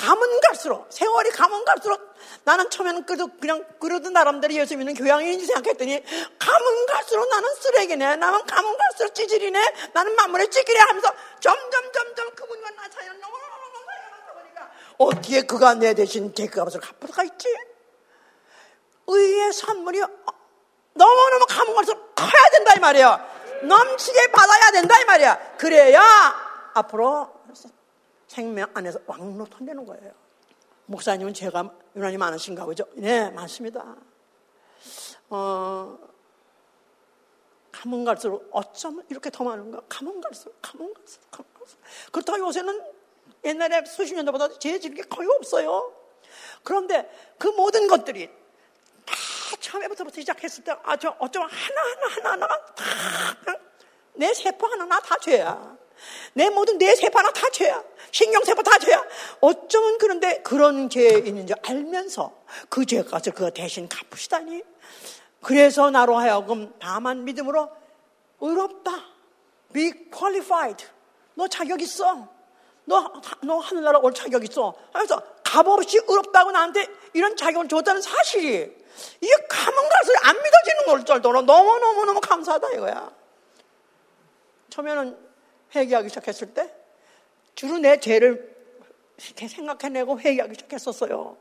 [0.00, 2.00] 가면 갈수록 세월이 가면 갈수록
[2.44, 6.02] 나는 처음에는 그래도 그냥 그러던 나름대로 예수 믿는 교양인지 생각했더니
[6.38, 8.16] 가면 갈수록 나는 쓰레기네.
[8.16, 9.90] 나는 가면 갈수록 찌질이네.
[9.92, 13.50] 나는 만물에 찌질해 하면서 점점 점점 그분과 나 사이는 너무너무
[13.86, 17.48] 사이가 많다 보니까 어떻게 그가 내 대신 죄값을 갚을 수가 있지?
[19.06, 19.98] 의의 선물이
[20.92, 23.30] 너무너무 가면 갈수록 커야 된다 이 말이야
[23.62, 26.02] 넘치게 받아야 된다 이 말이야 그래야
[26.74, 27.32] 앞으로
[28.26, 30.12] 생명 안에서 왕노릇한다는 거예요.
[30.84, 32.84] 목사님은 죄가 유난히 많으신가 보죠?
[32.94, 33.96] 네, 많습니다.
[35.30, 35.98] 어,
[37.72, 39.80] 가면 갈수록 어쩌면 이렇게 더 많은가?
[39.88, 41.82] 가면 갈수록, 가면 갈수록, 가면 갈수록.
[42.12, 42.99] 그렇다고 요새는
[43.44, 45.92] 옛날에 수십 년 전보다 죄 지는 게 거의 없어요.
[46.62, 48.28] 그런데 그 모든 것들이
[49.06, 49.14] 다
[49.58, 52.66] 처음에부터 시작했을 때 아주 어쩜 하나하나 하나하나가
[54.14, 55.76] 다내 세포 하나하나 다 죄야.
[56.34, 57.82] 내 모든 내 세포 하나 다 죄야.
[58.10, 59.04] 신경세포 다 죄야.
[59.40, 64.62] 어쩌면 그런데 그런 죄 있는지 알면서 그 죄값을 그거 대신 갚으시다니.
[65.42, 67.70] 그래서 나로 하여금 다만 믿음으로
[68.40, 68.90] 의롭다.
[69.72, 70.86] Be qualified.
[71.34, 72.28] 너 자격 있어.
[72.90, 73.12] 너,
[73.42, 74.74] 너 하늘나라 올 자격 있어.
[74.92, 78.80] 하면서 값없이 의롭다고 나한테 이런 자격을 줬다는 사실이
[79.20, 83.12] 이게 가면 갈수록 안 믿어지는 걸 정도로 너무너무너무 감사하다 이거야.
[84.70, 85.16] 처음에는
[85.74, 86.74] 회개하기 시작했을 때
[87.54, 88.56] 주로 내 죄를
[89.24, 91.36] 이렇게 생각해내고 회개하기 시작했었어요.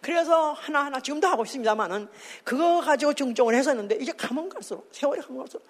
[0.00, 2.08] 그래서 하나하나 지금도 하고 있습니다만은
[2.44, 5.62] 그거 가지고 중정을 했었는데 이제 가면 갈수록 세월이 가면 갈수록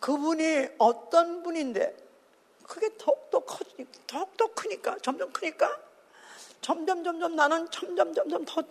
[0.00, 2.09] 그분이 어떤 분인데
[2.70, 5.76] 그게 더욱더 커지 더욱더 크니까 점점 크니까
[6.60, 8.62] 점점 점점 나는 점점 점점 더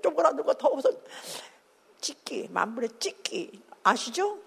[0.00, 0.92] 쪼그라들고 더워서
[2.00, 4.38] 찍기 만불에 찍기 아시죠?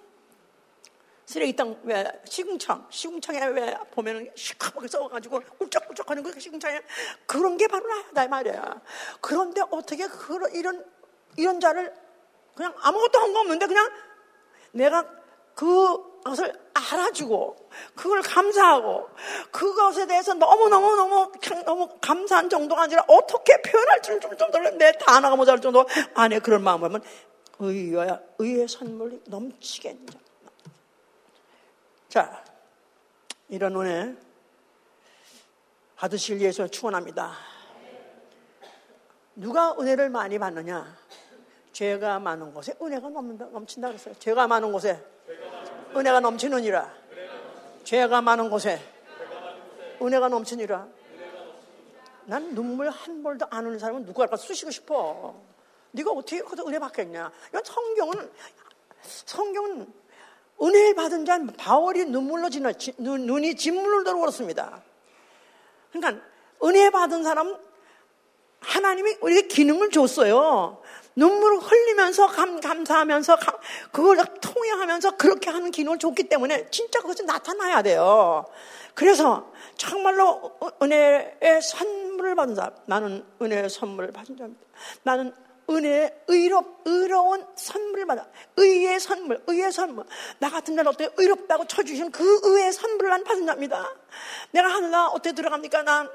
[1.26, 6.82] 쓰레기통 왜 시궁창 시궁창에 왜 보면은 시커멓게 썩어가지고 꿀쩍꿀쩍하는 그 시궁창에
[7.26, 8.82] 그런 게 바로 나다 말이야.
[9.20, 10.86] 그런데 어떻게 그런 이런
[11.36, 11.94] 이런 자를
[12.56, 13.90] 그냥 아무것도 한 거 없는데 그냥
[14.72, 15.06] 내가
[15.54, 17.56] 그 것을 알아주고
[17.96, 19.10] 그걸 감사하고
[19.52, 20.96] 그것에 대해서 너무 너무
[21.66, 27.02] 너무 감사한 정도가 아니라 어떻게 표현할 줄 정도로 내 단어가 모자랄 정도 안에 그런 마음을
[27.60, 30.14] 의야 의의 선물이 넘치겠냐.
[32.10, 32.44] 자,
[33.50, 34.16] 이런 은혜
[35.96, 37.32] 받으실 위해서 축원합니다.
[39.36, 40.98] 누가 은혜를 많이 받느냐?
[41.72, 44.16] 죄가 많은 곳에 은혜가 넘친다 그랬어요.
[44.16, 45.04] 죄가 많은 곳에
[45.96, 46.94] 은혜가 넘치느니라.
[47.84, 48.82] 죄가 많은 곳에
[50.02, 50.88] 은혜가 넘치니라.
[52.26, 55.36] 난 눈물 한 볼도 안 오는 사람은 누구할까 쑤시고 싶어.
[55.92, 57.32] 네가 어떻게 거기서 은혜 받겠냐?
[57.50, 58.32] 이건 성경은
[59.02, 59.94] 성경은
[60.62, 64.84] 은혜 받은 자는 바울이 눈물로 지나 눈이 진물로 들어오습니다
[65.92, 66.24] 그러니까
[66.64, 67.58] 은혜 받은 사람
[68.60, 70.82] 하나님이 우리에게 기능을 줬어요.
[71.16, 73.38] 눈물을 흘리면서 감, 감사하면서
[73.92, 78.46] 그걸 통해하면서 그렇게 하는 기능을 줬기 때문에 진짜 그것이 나타나야 돼요.
[78.94, 84.66] 그래서 정말로 은혜의 선물을 받은 사람 나는 은혜의 선물을 받은 자입니다.
[85.04, 85.34] 나는
[85.70, 88.28] 은혜, 의롭, 의로운 선물을 받아.
[88.58, 90.06] 의의 선물, 의의 선물.
[90.40, 93.94] 나 같은 자는 어떻게 의롭다고 쳐주신 그 의의 선물을 난 받은 자입니다.
[94.52, 95.84] 내가 하늘나 어떻게 들어갑니까?
[95.84, 96.10] 난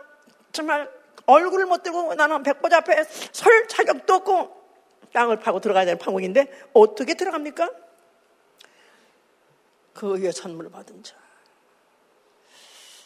[0.52, 0.90] 정말
[1.24, 4.65] 얼굴을 못 들고 나는 백보자 앞에 설 자격도 없고
[5.12, 7.70] 땅을 파고 들어가야 되는 판국인데 어떻게 들어갑니까?
[9.94, 11.16] 그 의의 선물을 받은 자.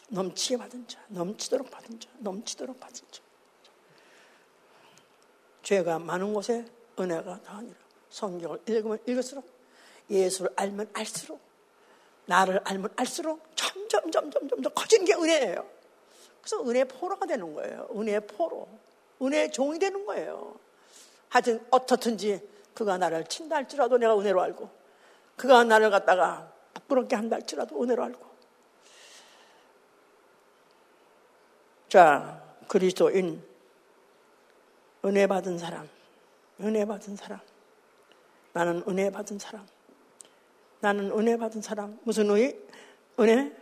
[0.08, 3.22] 넘치게 받은 자, 넘치도록 받은 자, 넘치도록 받은 자.
[5.62, 6.66] 죄가 많은 곳에
[6.98, 7.76] 은혜가 더하니라.
[8.10, 9.48] 성경을 읽으면 읽을수록
[10.10, 11.40] 예수를 알면 알수록
[12.26, 15.64] 나를 알면 알수록 점점 점점 점점 커진 게 은혜예요.
[16.40, 17.88] 그래서 은혜 포로가 되는 거예요.
[17.94, 18.68] 은혜 포로.
[19.22, 20.58] 은혜 종이 되는 거예요.
[21.30, 24.68] 하여튼 어떻든지 그가 나를 친다 할지라도 내가 은혜로 알고
[25.36, 28.30] 그가 나를 갖다가 부끄럽게 한다 할지라도 은혜로 알고
[31.88, 33.50] 자 그리스도인
[35.04, 35.88] 은혜 받은 사람,
[36.60, 37.40] 은혜 받은 사람.
[38.52, 39.66] 나는 은혜 받은 사람.
[40.80, 41.98] 나는 은혜 받은 사람.
[42.02, 42.60] 무슨 의?
[43.18, 43.56] 은혜?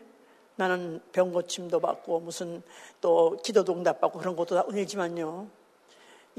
[0.56, 2.62] 나는 병 고침도 받고 무슨
[3.00, 5.48] 또 기도도 응답받고 그런 것도 다 은혜지만요.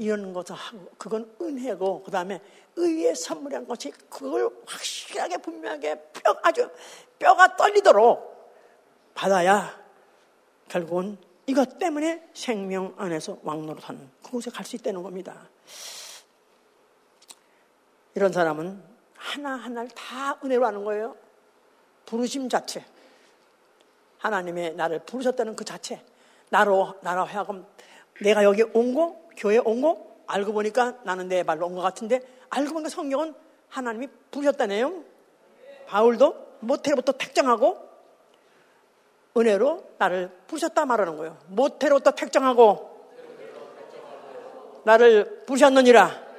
[0.00, 2.40] 이런 것도 하고 그건 은혜고 그 다음에
[2.76, 6.70] 의의 선물한 것이 그걸 확실하게 분명하게 뼈 아주
[7.18, 8.30] 뼈가 떨리도록
[9.12, 9.78] 받아야
[10.68, 15.50] 결국은 이것 때문에 생명 안에서 왕노릇하는 그곳에 갈 수 있다는 겁니다.
[18.14, 18.82] 이런 사람은
[19.14, 21.14] 하나하나를 다 은혜로 하는 거예요.
[22.06, 22.82] 부르심 자체.
[24.18, 26.02] 하나님의 나를 부르셨다는 그 자체.
[26.48, 27.66] 나로, 나로 하여금
[28.22, 32.20] 내가 여기 온 거, 교회 온 거, 알고 보니까 나는 내 말로 온 것 같은데,
[32.50, 33.34] 알고 보니까 성경은
[33.68, 35.04] 하나님이 부르셨다네요.
[35.86, 37.88] 바울도 모태로부터 택정하고
[39.36, 41.38] 은혜로 나를 부르셨다 말하는 거예요.
[41.48, 42.90] 모태로부터 택정하고
[44.84, 46.30] 나를 부르셨느니라.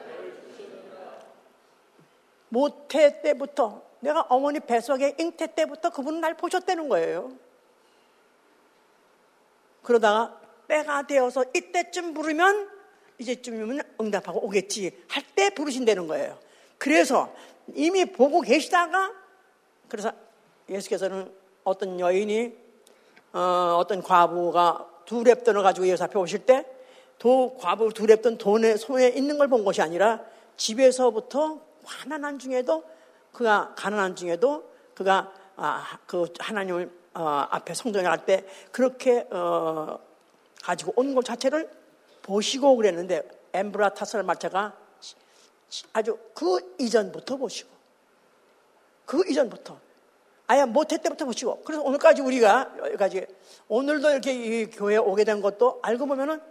[2.49, 7.31] 모태 때부터 내가 어머니 뱃속에 잉태 때부터 그분은 날 보셨다는 거예요.
[9.83, 12.80] 그러다가 때가 되어서 이때쯤 부르면
[13.21, 16.37] 이제쯤이면 응답하고 오겠지 할 때 부르신다는 거예요.
[16.77, 17.33] 그래서
[17.73, 19.11] 이미 보고 계시다가
[19.87, 20.11] 그래서
[20.69, 21.31] 예수께서는
[21.63, 22.53] 어떤 여인이
[23.33, 26.65] 어, 어떤 과부가 두 랩돈을 가지고 예수 앞에 오실 때
[27.21, 30.21] 도 과부 두렵던 돈에 손에 있는 걸 본 것이 아니라
[30.57, 32.83] 집에서부터 가난한 중에도
[33.31, 34.63] 그가 가난한 중에도
[34.95, 39.99] 그가 아, 그 하나님을 어, 앞에 성전에 갈 때 그렇게 어,
[40.63, 41.69] 가지고 온 것 자체를
[42.21, 44.77] 보시고 그랬는데 엠브라타스를 마차가
[45.93, 47.69] 아주 그 이전부터 보시고
[49.05, 49.79] 그 이전부터
[50.47, 53.25] 아예 모태 때부터 보시고 그래서 오늘까지 우리가 여기까지
[53.67, 56.41] 오늘도 이렇게 이 교회에 오게 된 것도 알고 보면은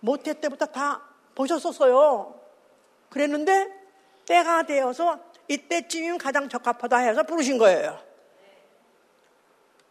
[0.00, 1.02] 모태 때부터 다
[1.34, 2.38] 보셨었어요.
[3.08, 3.72] 그랬는데
[4.26, 5.18] 때가 되어서
[5.48, 7.98] 이때쯤이면 가장 적합하다 해서 부르신 거예요.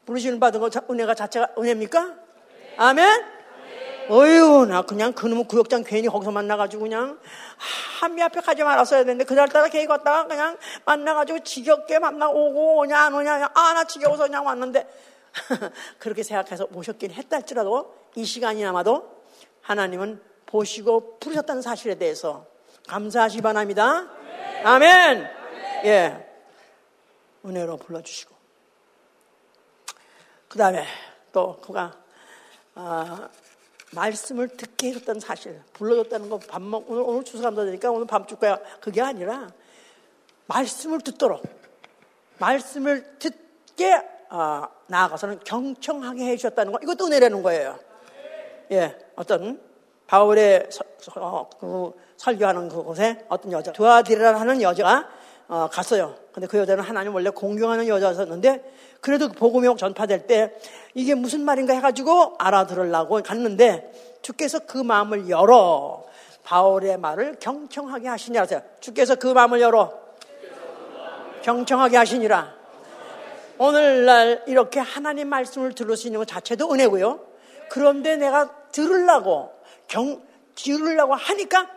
[0.05, 2.15] 부르시는 받은 거 은혜가 자체가 은혜입니까?
[2.77, 3.34] 아멘?
[4.09, 7.19] 어휴, 나 그냥 그놈의 구역장 괜히 거기서 만나가지고 그냥
[7.99, 13.49] 한미 앞에 가지 말았어야 되는데 그날따라 걔 갔다가 그냥 만나가지고 지겹게 만나오고 오냐 안 오냐
[13.53, 14.87] 아 나 지겨워서 그냥 왔는데
[15.99, 19.23] 그렇게 생각해서 오셨긴 했다 할지라도 이 시간이나마도
[19.61, 22.45] 하나님은 보시고 부르셨다는 사실에 대해서
[22.87, 24.07] 감사하시 바랍니다.
[24.63, 25.27] 아멘.
[25.85, 26.27] 예.
[27.43, 28.35] 은혜로 불러주시고.
[30.47, 30.85] 그 다음에
[31.33, 31.97] 또 그가
[32.75, 33.29] 아,
[33.95, 38.59] 말씀을 듣게 해줬다는 사실, 불러줬다는 거밥 먹, 오늘, 오늘 추수감사 되니까 오늘 밤줄 거야.
[38.81, 39.49] 그게 아니라,
[40.47, 41.43] 말씀을 듣도록,
[42.37, 43.93] 말씀을 듣게,
[44.29, 47.79] 어, 나아가서는 경청하게 해주셨다는 거, 이것도 은혜라는 거예요.
[48.71, 49.61] 예, 어떤,
[50.07, 50.83] 바울의 서,
[51.15, 55.09] 어, 그 설교하는 그곳에 어떤 여자, 두아디라 하는 여자가
[55.47, 56.15] 어, 갔어요.
[56.31, 60.53] 근데 그 여자는 하나님 원래 공경하는 여자였었는데 그래도 그 복음이 전파될 때
[60.93, 66.03] 이게 무슨 말인가 해가지고 알아들으려고 갔는데 주께서 그 마음을 열어
[66.43, 68.61] 바울의 말을 경청하게 하시니라 하세요.
[68.79, 69.93] 주께서 그 마음을 열어
[71.43, 72.55] 경청하게 하시니라.
[73.57, 77.19] 오늘날 이렇게 하나님 말씀을 들을 수 있는 것 자체도 은혜고요.
[77.69, 79.51] 그런데 내가 들으려고
[79.87, 80.21] 경
[80.55, 81.69] 들으려고 하니까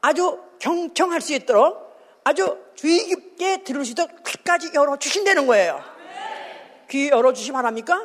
[0.00, 5.82] 아주 경청할 수 있도록 아주 주의 깊게 들을 수 있도록 귀까지 열어주신다는 거예요.
[6.90, 8.00] 귀 열어주시 바랍니까?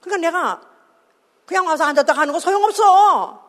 [0.00, 0.60] 그러니까 내가
[1.46, 3.42] 그냥 와서 앉았다 가는 거 소용없어.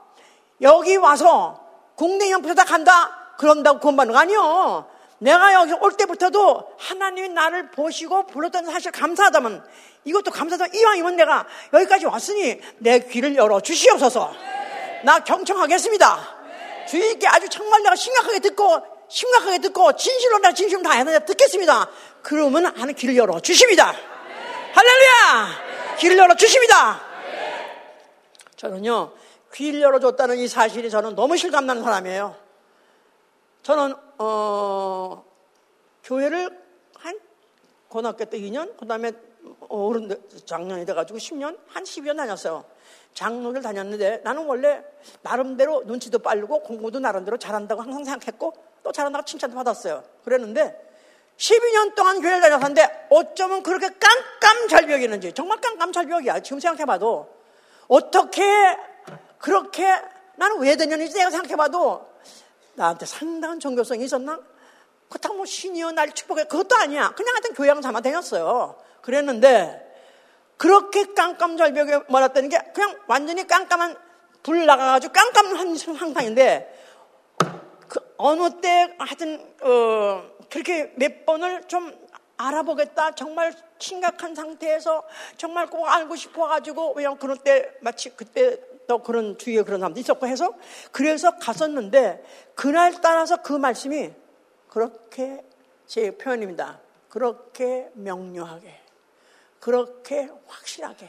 [0.61, 1.63] 여기 와서
[1.95, 3.35] 공댕이만 부서다 간다.
[3.37, 4.89] 그런다고 구원받는 거 아니요.
[5.19, 9.63] 내가 여기 올 때부터도 하나님이 나를 보시고 불렀던 사실 감사하다면
[10.05, 14.33] 이것도 감사하다면 이왕이면 내가 여기까지 왔으니 내 귀를 열어 주시옵소서.
[15.03, 16.41] 나 경청하겠습니다.
[16.87, 18.81] 주의 있게 아주 정말 내가 심각하게 듣고
[19.11, 21.89] 심각하게 듣고 진실로 나 진심 다 해야 듣겠습니다.
[22.21, 23.93] 그러면 하는 길을 열어 주십니다.
[24.73, 25.97] 할렐루야!
[25.99, 27.01] 길을 열어 주십니다.
[28.55, 29.13] 저는요
[29.53, 32.35] 귀를 열어줬다는 이 사실이 저는 너무 실감나는 사람이에요.
[33.63, 35.25] 저는 어,
[36.03, 36.57] 교회를
[36.95, 37.19] 한
[37.89, 39.11] 고등학교 때 2년, 그 다음에
[39.67, 40.09] 어른
[40.45, 42.63] 작년이 돼가지고 10년, 한 12년 다녔어요.
[43.13, 44.81] 장로를 다녔는데 나는 원래
[45.21, 50.03] 나름대로 눈치도 빠르고 공부도 나름대로 잘한다고 항상 생각했고 또 잘한다고 칭찬도 받았어요.
[50.23, 50.89] 그랬는데
[51.37, 56.41] 12년 동안 교회를 다녔는데 어쩌면 그렇게 깜깜절벽이었는지 정말 깜깜절벽이야.
[56.41, 57.29] 지금 생각해봐도
[57.87, 58.43] 어떻게
[59.39, 59.83] 그렇게
[60.35, 62.09] 나는 왜 되냐는지 내가 생각해봐도
[62.75, 64.39] 나한테 상당한 종교성이 있었나?
[65.09, 67.11] 그렇다고 뭐 신이여 날 축복해 그것도 아니야.
[67.15, 68.75] 그냥 하여튼 교양 삼아 다녔어요.
[69.01, 69.89] 그랬는데
[70.57, 73.97] 그렇게 깜깜절벽에 몰았다는 게 그냥 완전히 깜깜한
[74.43, 76.90] 불 나가가지고 깜깜한 상상인데 그
[78.21, 81.93] 어느 때 하여튼 어 그렇게 몇 번을 좀
[82.37, 85.03] 알아보겠다 정말 심각한 상태에서
[85.37, 90.27] 정말 꼭 알고 싶어가지고 왜냐 그런 때 마치 그때 또 그런 주위에 그런 사람도 있었고
[90.27, 90.53] 해서
[90.91, 92.23] 그래서 갔었는데
[92.55, 94.11] 그날 따라서 그 말씀이
[94.67, 95.43] 그렇게
[95.85, 96.79] 제 표현입니다.
[97.09, 98.81] 그렇게 명료하게
[99.61, 101.07] 그렇게 확실하게,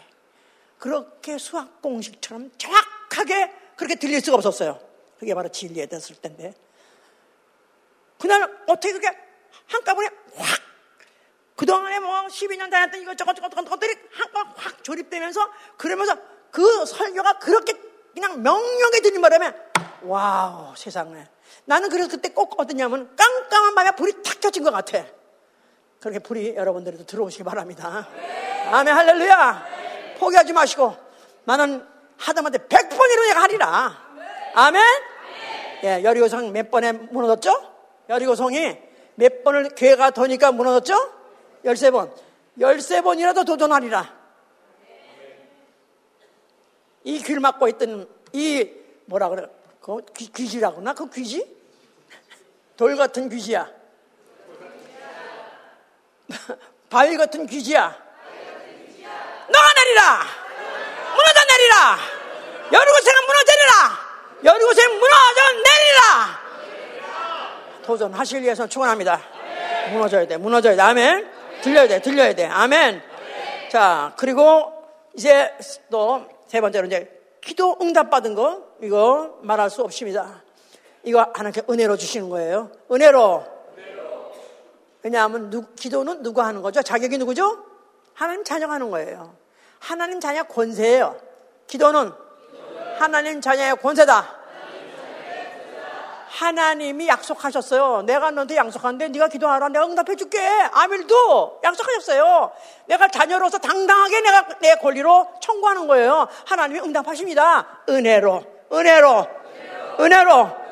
[0.78, 4.78] 그렇게 수학 공식처럼 정확하게 그렇게 들릴 수가 없었어요.
[5.18, 6.54] 그게 바로 진리에 됐을 때인데.
[8.22, 9.08] 그날 어떻게 그게
[9.66, 10.60] 한꺼번에 확,
[11.56, 15.40] 그동안에 뭐 12년 다녔던 이것저것 저것 것들이 한꺼번에 확 조립되면서
[15.76, 16.16] 그러면서
[16.52, 17.72] 그 설교가 그렇게
[18.14, 19.52] 그냥 명령에 들린 바람에
[20.02, 21.26] 와우 세상에
[21.64, 25.04] 나는 그래서 그때 꼭 어떠냐면 깜깜한 밤에 불이 탁 켜진 것 같아.
[25.98, 28.06] 그렇게 불이 여러분들도 들어오시기 바랍니다.
[28.70, 29.66] 아멘, 할렐루야.
[30.18, 30.96] 포기하지 마시고
[31.42, 31.84] 나는
[32.18, 33.98] 하다못해 100번이로 내가 하리라.
[34.54, 34.80] 아멘?
[35.82, 37.71] 예, 여리고성 몇 번에 무너졌죠?
[38.12, 38.76] 여리고 성이
[39.14, 40.94] 몇 번을 괴가 더니까 무너졌죠?
[41.64, 42.14] 13번.
[42.58, 44.22] 13번이라도 도전하리라.
[47.04, 48.70] 이 귀를 막고 있던 이
[49.06, 49.46] 뭐라 그래?
[49.80, 50.92] 그 귀, 귀지라구나?
[50.92, 51.56] 그 귀지?
[52.76, 53.70] 돌 같은 귀지야.
[56.90, 57.88] 바위 같은 귀지야.
[59.48, 60.24] 너가 내리라!
[61.16, 61.98] 무너져 내리라!
[62.72, 63.72] 여리고성은 무너져내라.
[64.44, 66.41] 여리고성 무너져 내리라.
[67.84, 69.20] 도전하실 위해서 축원합니다.
[69.92, 70.36] 무너져야 돼.
[70.36, 70.82] 무너져야 돼.
[70.82, 71.30] 아멘.
[71.62, 72.00] 들려야 돼.
[72.00, 72.46] 들려야 돼.
[72.46, 73.02] 아멘.
[73.70, 74.72] 자, 그리고
[75.14, 75.52] 이제
[75.90, 77.10] 또 세 번째로 이제
[77.40, 80.42] 기도 응답 받은 거 이거 말할 수 없습니다.
[81.02, 82.70] 이거 하나님께 은혜로 주시는 거예요.
[82.90, 83.42] 은혜로.
[85.02, 86.82] 왜냐하면 누, 기도는 누가 하는 거죠?
[86.82, 87.64] 자격이 누구죠?
[88.12, 89.34] 하나님 자녀가 하는 거예요.
[89.78, 91.16] 하나님 자녀 권세예요.
[91.66, 92.12] 기도는
[92.98, 94.41] 하나님 자녀의 권세다.
[96.32, 98.02] 하나님이 약속하셨어요.
[98.02, 99.68] 내가 너한테 약속하는데 네가 기도하라.
[99.68, 100.40] 내가 응답해 줄게.
[100.72, 102.52] 아밀도 약속하셨어요.
[102.86, 106.26] 내가 자녀로서 당당하게 내가 내 권리로 청구하는 거예요.
[106.46, 107.82] 하나님이 응답하십니다.
[107.88, 109.26] 은혜로, 은혜로,
[110.00, 110.62] 은혜로.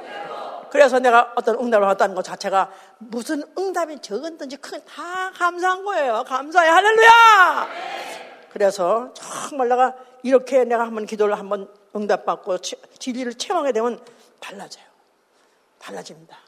[0.70, 6.24] 그래서 내가 어떤 응답을 받았다는 것 자체가 무슨 응답이 적은든지 크든 다 감사한 거예요.
[6.26, 6.68] 감사해.
[6.70, 7.68] 할렐루야!
[8.52, 14.00] 그래서 정말 내가 이렇게 내가 한번 기도를 한번 응답받고 진리를 체험하게 되면
[14.38, 14.89] 달라져요.
[15.80, 16.38] 달라집니다.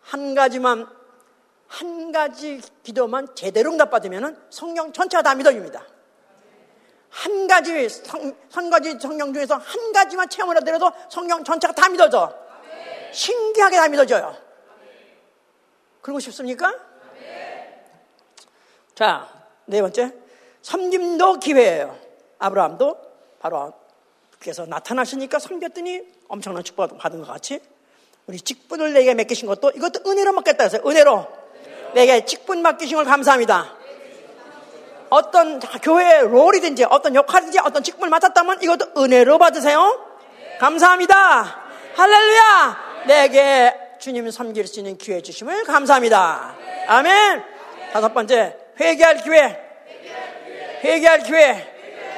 [0.00, 0.88] 한 가지만,
[1.66, 5.84] 한 가지 기도만 제대로 응답받으면 성령 전체가 다 믿어집니다.
[7.10, 12.32] 한 가지, 성, 한 가지 성령 중에서 한 가지만 체험을 하더라도 성령 전체가 다 믿어져.
[13.12, 14.36] 신기하게 다 믿어져요.
[16.00, 16.72] 그러고 싶습니까?
[18.94, 19.28] 자,
[19.66, 20.14] 네 번째.
[20.62, 21.98] 섬김도 기회예요.
[22.38, 22.96] 아브라함도
[23.38, 23.72] 바로
[24.38, 27.60] 그래서 나타나시니까 섬겼더니 엄청난 축복을 받은 것 같이
[28.26, 31.26] 우리 직분을 내게 맡기신 것도 이것도 은혜로 맡겼다 해서 은혜로
[31.94, 33.74] 내게 직분 맡기신 걸 감사합니다.
[35.08, 40.04] 어떤 교회 롤이든지 어떤 역할이든지 어떤 직분을 맡았다면 이것도 은혜로 받으세요.
[40.58, 41.62] 감사합니다.
[41.94, 43.04] 할렐루야!
[43.06, 46.56] 내게 주님 섬길 수 있는 기회 주심을 감사합니다.
[46.88, 47.44] 아멘.
[47.92, 49.58] 다섯 번째 회개할 기회.
[50.82, 51.74] 회개할 기회.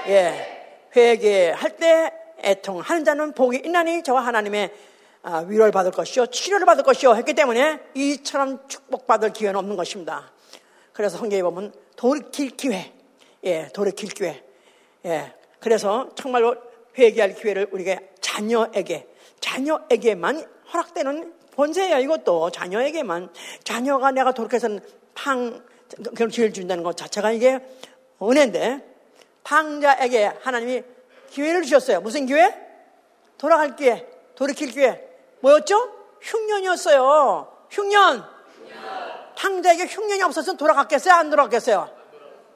[0.09, 0.71] 예.
[0.97, 4.89] 회개할 때 애통하는 자는 복이 있나니 저와 하나님의 아,
[5.47, 10.33] 위로를 받을 것이요 치료를 받을 것이요 했기 때문에 이처럼 축복받을 기회는 없는 것입니다.
[10.93, 12.93] 그래서 성경에 보면 돌이킬 기회,
[13.45, 14.45] 예, 돌이킬 기회,
[15.05, 15.35] 예.
[15.61, 16.57] 그래서 정말로
[16.97, 19.07] 회개할 기회를 우리가 자녀에게,
[19.41, 21.99] 자녀에게만 허락되는 본세예요.
[21.99, 23.33] 이것도 자녀에게만
[23.65, 24.69] 자녀가 내가 돌이켜서
[25.15, 27.59] 팡 그걸 기회를 준다는 것 자체가 이게
[28.23, 28.85] 은혜인데
[29.43, 30.83] 팡자에게 하나님이
[31.31, 32.01] 기회를 주셨어요.
[32.01, 32.55] 무슨 기회?
[33.39, 35.08] 돌아갈 기회, 돌이킬 기회.
[35.41, 35.93] 뭐였죠?
[36.21, 37.49] 흉년이었어요.
[37.71, 38.25] 흉년.
[39.37, 41.15] 탕자에게 흉년이 없었으면 돌아갔겠어요?
[41.15, 41.97] 안 돌아갔겠어요?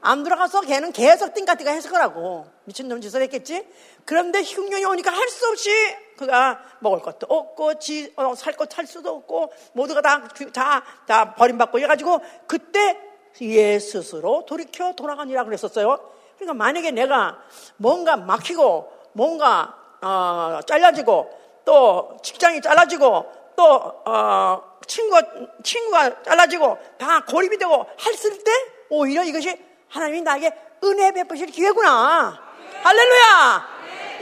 [0.05, 2.47] 안 돌아가서 걔는 계속 띵까띵까 했을 거라고.
[2.65, 3.65] 미친놈 짓을 했겠지?
[4.05, 5.71] 그런데 흉년이 오니까 할 수 없이
[6.17, 11.79] 그가 먹을 것도 없고, 지, 어, 살것 살 수도 없고, 모두가 다, 다, 다 버림받고
[11.79, 12.99] 해가지고, 그때
[13.43, 15.99] 얘 스스로 돌이켜 돌아가니라 그랬었어요.
[16.37, 17.39] 그러니까 만약에 내가
[17.77, 23.65] 뭔가 막히고, 뭔가, 어, 잘라지고, 또 직장이 잘라지고 또
[24.05, 25.21] 어, 친구
[25.63, 28.51] 친구가 잘라지고 다 고립이 되고 했을 때
[28.91, 29.57] 오히려 이것이
[29.89, 30.53] 하나님이 나에게
[30.85, 32.41] 은혜 베푸실 기회구나.
[32.83, 33.73] 할렐루야.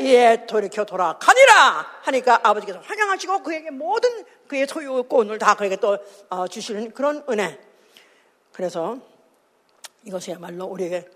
[0.00, 6.92] 예, 돌이켜 돌아가니라 하니까 아버지께서 환영하시고 그에게 모든 그의 소유권을 다 그에게 또 어, 주시는
[6.92, 7.58] 그런 은혜.
[8.52, 8.98] 그래서
[10.04, 11.08] 이것이야말로 우리에게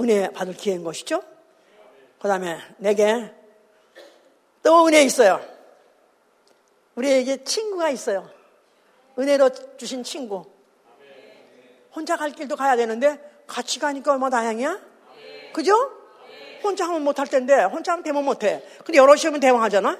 [0.00, 1.22] 은혜 받을 기회인 것이죠.
[2.20, 3.32] 그 다음에 내게
[4.62, 5.40] 또 은혜 있어요.
[6.96, 8.28] 우리에게 친구가 있어요.
[9.18, 10.44] 은혜로 주신 친구.
[11.94, 14.80] 혼자 갈 길도 가야 되는데 같이 가니까 얼마나 다양이야?
[15.52, 15.72] 그죠?
[16.62, 18.62] 혼자 하면 못할 텐데 혼자 하면 대모 못해.
[18.84, 19.98] 근데 여럿이 하면 대왕하잖아.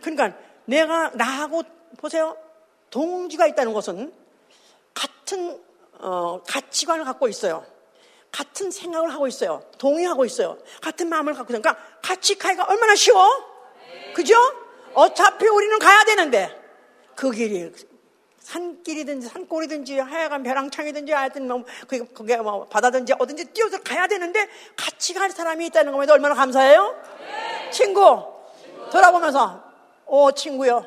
[0.00, 1.62] 그러니까 내가 나하고
[1.98, 2.36] 보세요.
[2.90, 4.12] 동지가 있다는 것은
[4.94, 5.62] 같은
[6.00, 7.64] 어, 가치관을 갖고 있어요.
[8.30, 9.62] 같은 생각을 하고 있어요.
[9.78, 10.58] 동의하고 있어요.
[10.80, 11.62] 같은 마음을 갖고 있어요.
[11.62, 13.26] 그러니까 같이 가기가 얼마나 쉬워?
[14.14, 14.34] 그죠?
[14.98, 16.60] 어차피 우리는 가야 되는데
[17.14, 17.72] 그 길이
[18.40, 25.14] 산길이든지 산골이든지 하여간 벼랑창이든지 하여튼 뭐 그게, 그게 뭐 바다든지 어딘지 뛰어서 가야 되는데 같이
[25.14, 27.00] 갈 사람이 있다는 것에도 얼마나 감사해요?
[27.20, 27.70] 네.
[27.70, 28.24] 친구,
[28.60, 29.62] 친구 돌아보면서
[30.06, 30.84] 오 친구요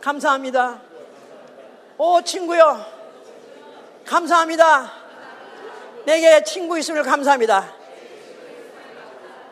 [0.00, 0.82] 감사합니다.
[1.98, 2.84] 오 친구요
[4.04, 4.92] 감사합니다.
[6.04, 7.76] 내게 친구 있음을 감사합니다.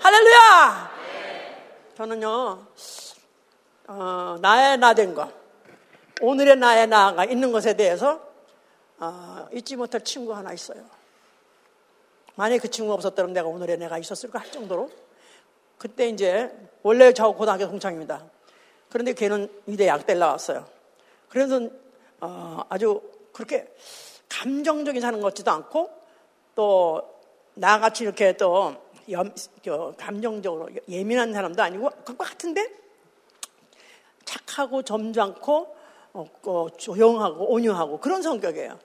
[0.01, 0.91] 할렐루야!
[2.01, 2.67] 저는요,
[3.93, 5.29] 어, 나의 나된 것,
[6.21, 8.21] 오늘의 나의 나가 있는 것에 대해서
[9.01, 10.85] 어, 잊지 못할 친구 하나 있어요.
[12.37, 14.89] 만약 그 친구가 없었다면 내가 오늘의 내가 있었을까 할 정도로
[15.77, 18.25] 그때 이제 원래 저 고등학교 동창입니다.
[18.91, 20.67] 그런데 걔는 이대 약대를 나왔어요.
[21.29, 21.61] 그래서
[22.21, 23.75] 어, 아주 그렇게
[24.29, 25.91] 감정적인 사는 것 같지도 않고
[26.55, 27.03] 또
[27.55, 28.77] 나같이 이렇게 또
[29.11, 29.35] 염,
[29.99, 32.79] 감정적으로 예민한 사람도 아니고 그것 같은데
[34.25, 35.77] 착하고 점잖고
[36.13, 38.79] 어, 어, 조용하고 온유하고 그런 성격이에요.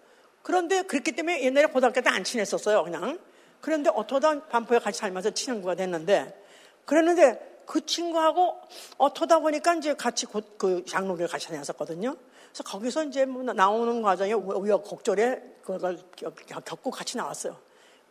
[0.43, 3.19] 그런데 그렇기 때문에 옛날에 고등학교 때 안 친했었어요, 그냥.
[3.61, 6.39] 그런데 어쩌다 반포에 같이 살면서 친구가 됐는데,
[6.85, 8.59] 그랬는데 그 친구하고
[8.99, 12.15] 어쩌다 보니까 이제 같이 곧그 장로교를 같이 다녔었거든요.
[12.49, 15.97] 그래서 거기서 이제 뭐 나오는 과정에 우여곡절에 그걸
[16.63, 17.57] 겪고 같이 나왔어요.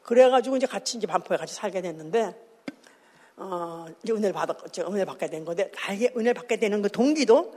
[0.02, 2.34] 그래가지고 이제 같이 이제 반포에 같이 살게 됐는데,
[3.36, 7.54] 어, 이제 은혜를 받았, 은혜를 받게 된 건데, 나에게 은혜를 받게 되는 그 동기도,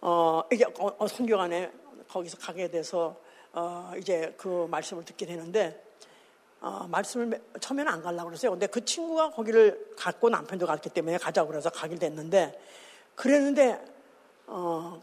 [0.00, 1.70] 어, 이제 어, 어 선교관에
[2.08, 3.16] 거기서 가게 돼서,
[3.52, 5.82] 어, 이제 그 말씀을 듣게 되는데,
[6.60, 8.52] 어, 말씀을 처음에는 안 가려고 그랬어요.
[8.52, 12.60] 근데 그 친구가 거기를 갔고 남편도 갔기 때문에 가자고 그래서 가게 됐는데,
[13.16, 13.84] 그랬는데,
[14.46, 15.02] 어,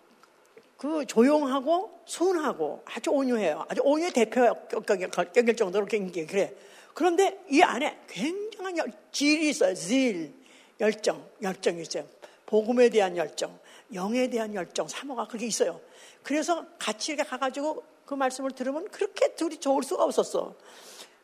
[0.77, 3.65] 그 조용하고 순하고 아주 온유해요.
[3.69, 6.53] 아주 온유의 대표격일 정도로 굉장히 그래.
[6.93, 9.73] 그런데 이 안에 굉장 한 열, 질이 있어요.
[9.73, 10.33] 질,
[10.79, 12.05] 열정, 열정이 있어요.
[12.45, 13.57] 복음에 대한 열정,
[13.93, 15.81] 영에 대한 열정, 사모가 그게 있어요.
[16.23, 20.55] 그래서 같이 이렇게 가가지고 그 말씀을 들으면 그렇게 둘이 좋을 수가 없었어.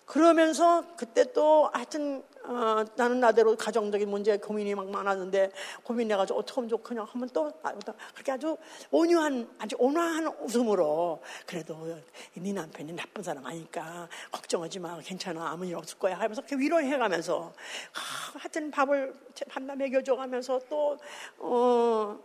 [0.06, 5.52] 그러면서 그때 또 하여튼 어, 나는 나대로 가정적인 문제 고민이 막 많았는데
[5.84, 7.74] 고민해가지고 어떻게 하면 좋겠냐 하면 또 아,
[8.14, 8.58] 그렇게 아주
[8.90, 11.98] 온유한 아주 온화한 웃음으로 그래도
[12.34, 17.54] 네 남편이 나쁜 사람 아니까 걱정하지 마 괜찮아 아무 일 없을 거야 하면서 그렇게 위로해가면서
[17.54, 19.14] 아, 하여튼 밥을
[19.50, 20.98] 밥나 먹여줘가면서 또
[21.38, 22.20] 어,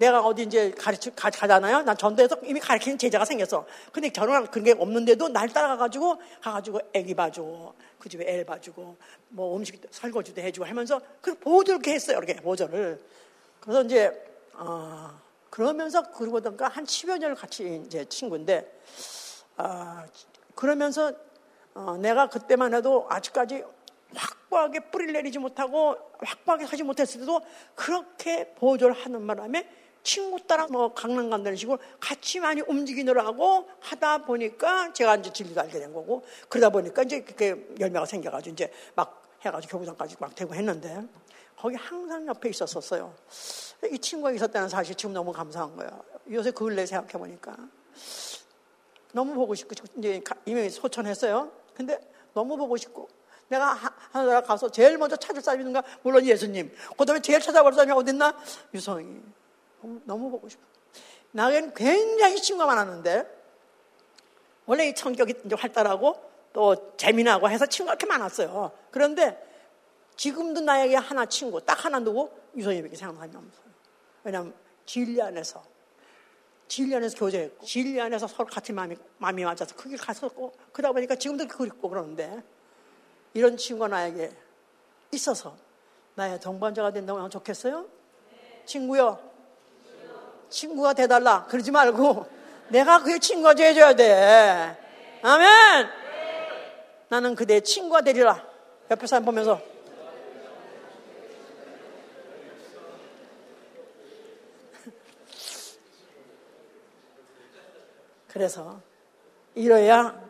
[0.00, 1.82] 내가 어디 이제 가르치, 가, 가잖아요.
[1.82, 3.66] 난 전도에서 이미 가르치는 제자가 생겼어.
[3.92, 8.96] 근데 결혼한 그런 게 없는데도 날 따라가가지고, 가가지고 애기 봐주고, 그 집에 애를 봐주고,
[9.28, 12.18] 뭐 음식 설거지도 해주고 하면서 그 보조를 이렇게 했어요.
[12.18, 13.00] 이렇게 보조를.
[13.60, 14.24] 그래서 이제,
[14.54, 15.10] 어,
[15.50, 18.80] 그러면서 그러고 보니까 한 10여 년을 같이 이제 친구인데,
[19.58, 20.04] 어,
[20.56, 21.12] 그러면서
[21.74, 23.62] 어, 내가 그때만 해도 아직까지
[24.14, 27.40] 확고하게 뿌리를 내리지 못하고 확고하게 하지 못했을 때도
[27.74, 29.68] 그렇게 보조를 하는 바람에
[30.02, 35.78] 친구 따라 뭐 강남 간다는 식으로 같이 많이 움직이느라고 하다 보니까 제가 이제 진리를 알게
[35.78, 41.02] 된 거고 그러다 보니까 이제 그렇게 열매가 생겨가지고 이제 막 해가지고 교부장까지 막 되고 했는데
[41.56, 43.14] 거기 항상 옆에 있었었어요.
[43.90, 46.02] 이 친구가 있었다는 사실 지금 너무 감사한 거예요.
[46.30, 47.56] 요새 그 근래 생각해 보니까
[49.12, 51.50] 너무 보고 싶고 이제 이미 소천했어요.
[51.74, 51.98] 근데
[52.32, 53.08] 너무 보고 싶고
[53.48, 53.72] 내가
[54.12, 55.82] 하늘나라 가서 제일 먼저 찾을 사람이 있는가?
[56.02, 56.72] 물론 예수님.
[56.96, 58.38] 그 다음에 제일 찾아볼 사람이 어딨나?
[58.72, 59.20] 유성이.
[60.04, 60.62] 너무 보고 싶어.
[61.32, 63.38] 나에겐 굉장히 친구가 많았는데,
[64.66, 68.72] 원래 이 성격이 이제 활달하고 또 재미나고 해서 친구가 이렇게 많았어요.
[68.90, 69.46] 그런데
[70.16, 72.30] 지금도 나에게 하나 친구, 딱 하나 누구?
[72.54, 73.64] 생각나는 사람이 없어요.
[74.24, 74.54] 왜냐하면
[74.84, 75.62] 진리 안에서,
[76.68, 81.46] 진리 안에서 교제했고, 진리 안에서 서로 같이 마음이, 마음이 맞아서 크게 갔었고, 그러다 보니까 지금도
[81.46, 82.42] 그립고 그러는데,
[83.34, 84.30] 이런 친구가 나에게
[85.12, 85.56] 있어서
[86.16, 87.86] 나의 동반자가 된다고 하면 좋겠어요?
[88.66, 89.29] 친구요.
[90.50, 91.44] 친구가 돼달라.
[91.46, 92.26] 그러지 말고
[92.68, 94.76] 내가 그의 친구가 돼줘야 돼.
[95.22, 95.88] 아멘!
[97.08, 98.46] 나는 그대 친구가 되리라.
[98.90, 99.58] 옆에 사람 보면서.
[108.28, 108.80] 그래서
[109.54, 110.20] 이래야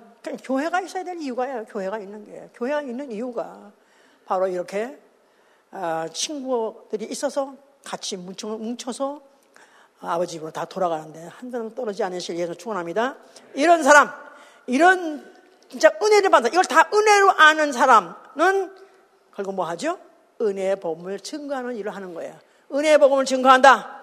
[0.43, 1.65] 교회가 있어야 될 이유가요.
[1.67, 2.49] 교회가 있는 게.
[2.55, 3.73] 교회가 있는 이유가
[4.25, 4.99] 바로 이렇게
[5.71, 7.55] 아, 친구들이 있어서
[7.85, 9.30] 같이 뭉쳐서
[10.01, 13.17] 아버지 집으로 다 돌아가는데 한 사람 떨어지지 않으실 예수 축원합니다.
[13.55, 14.11] 이런 사람,
[14.67, 15.31] 이런
[15.69, 18.75] 진짜 은혜를 받는 이걸 다 은혜로 아는 사람은
[19.35, 19.99] 결국 뭐 하죠?
[20.41, 22.35] 은혜의 복음을 증거하는 일을 하는 거예요.
[22.73, 24.01] 은혜의 복음을 증거한다.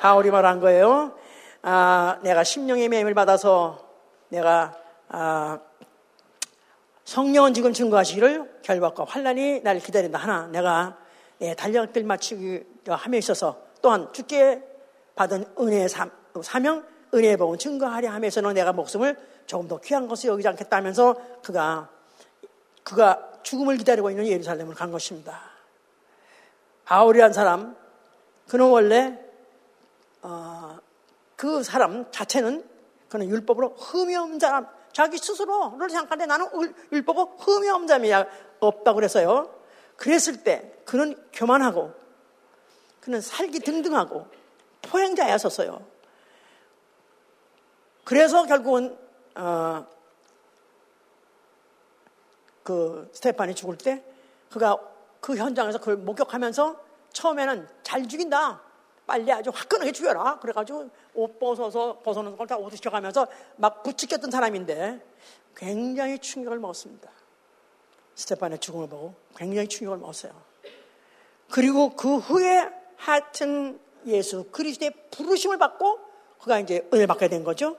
[0.00, 1.12] 바울이 말한 거예요.
[1.62, 3.86] 아, 내가 심령의 매임을 받아서
[4.30, 4.74] 내가
[5.08, 5.58] 아,
[7.04, 10.96] 성령은 지금 증거하시기를 결박과 환란이 날 기다린다 하나 내가
[11.42, 14.62] 예, 달력들 마치기 함에 있어서 또한 주께
[15.14, 15.88] 받은 은혜의
[16.42, 19.16] 사명, 은혜의 복음 증거하려 하면서는 내가 목숨을
[19.46, 21.88] 조금 더 귀한 것을 여기지 않겠다면서 그가
[22.82, 25.40] 그가 죽음을 기다리고 있는 예루살렘을 간 것입니다.
[26.84, 27.76] 바울이란 사람,
[28.48, 29.18] 그는 원래
[30.22, 30.78] 어,
[31.36, 32.68] 그 사람 자체는
[33.08, 36.46] 그는 율법으로 흠이 없는 사람, 자기 스스로를 생각하는데 나는
[36.92, 38.12] 율법은 흠이 없는 사람이
[38.60, 39.54] 없다고 그랬어요.
[39.96, 41.92] 그랬을 때 그는 교만하고
[43.00, 44.26] 그는 살기 등등하고
[44.82, 45.84] 포행자였었어요.
[48.04, 48.98] 그래서 결국은
[49.36, 49.86] 어,
[52.62, 54.04] 그 스테판이 죽을 때
[54.50, 54.78] 그가
[55.20, 56.80] 그 현장에서 그걸 목격하면서
[57.12, 58.62] 처음에는 잘 죽인다.
[59.06, 60.38] 빨리 아주 화끈하게 죽여라.
[60.38, 63.26] 그래가지고 옷 벗어서 벗어놓은 걸다 옷을 시켜가면서
[63.56, 65.04] 막 부추겼던 사람인데
[65.56, 67.10] 굉장히 충격을 먹었습니다.
[68.14, 70.32] 스테판의 죽음을 보고 굉장히 충격을 먹었어요.
[71.50, 75.98] 그리고 그 후에 하여튼 예수 그리스도의 부르심을 받고
[76.38, 77.76] 그가 이제 은혜를 받게 된 거죠.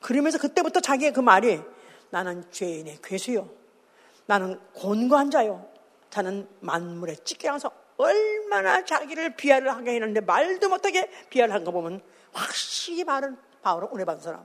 [0.00, 1.60] 그러면서 그때부터 자기의 그 말이
[2.10, 3.48] 나는 죄인의 괴수요.
[4.26, 5.68] 나는 곤고한 자요.
[6.10, 12.00] 자는 만물의 찌개라서 얼마나 자기를 비하를 하게 했는데 말도 못하게 비하를 한 거 보면
[12.32, 14.42] 확실히 바른 바울은 은혜 받은 사람.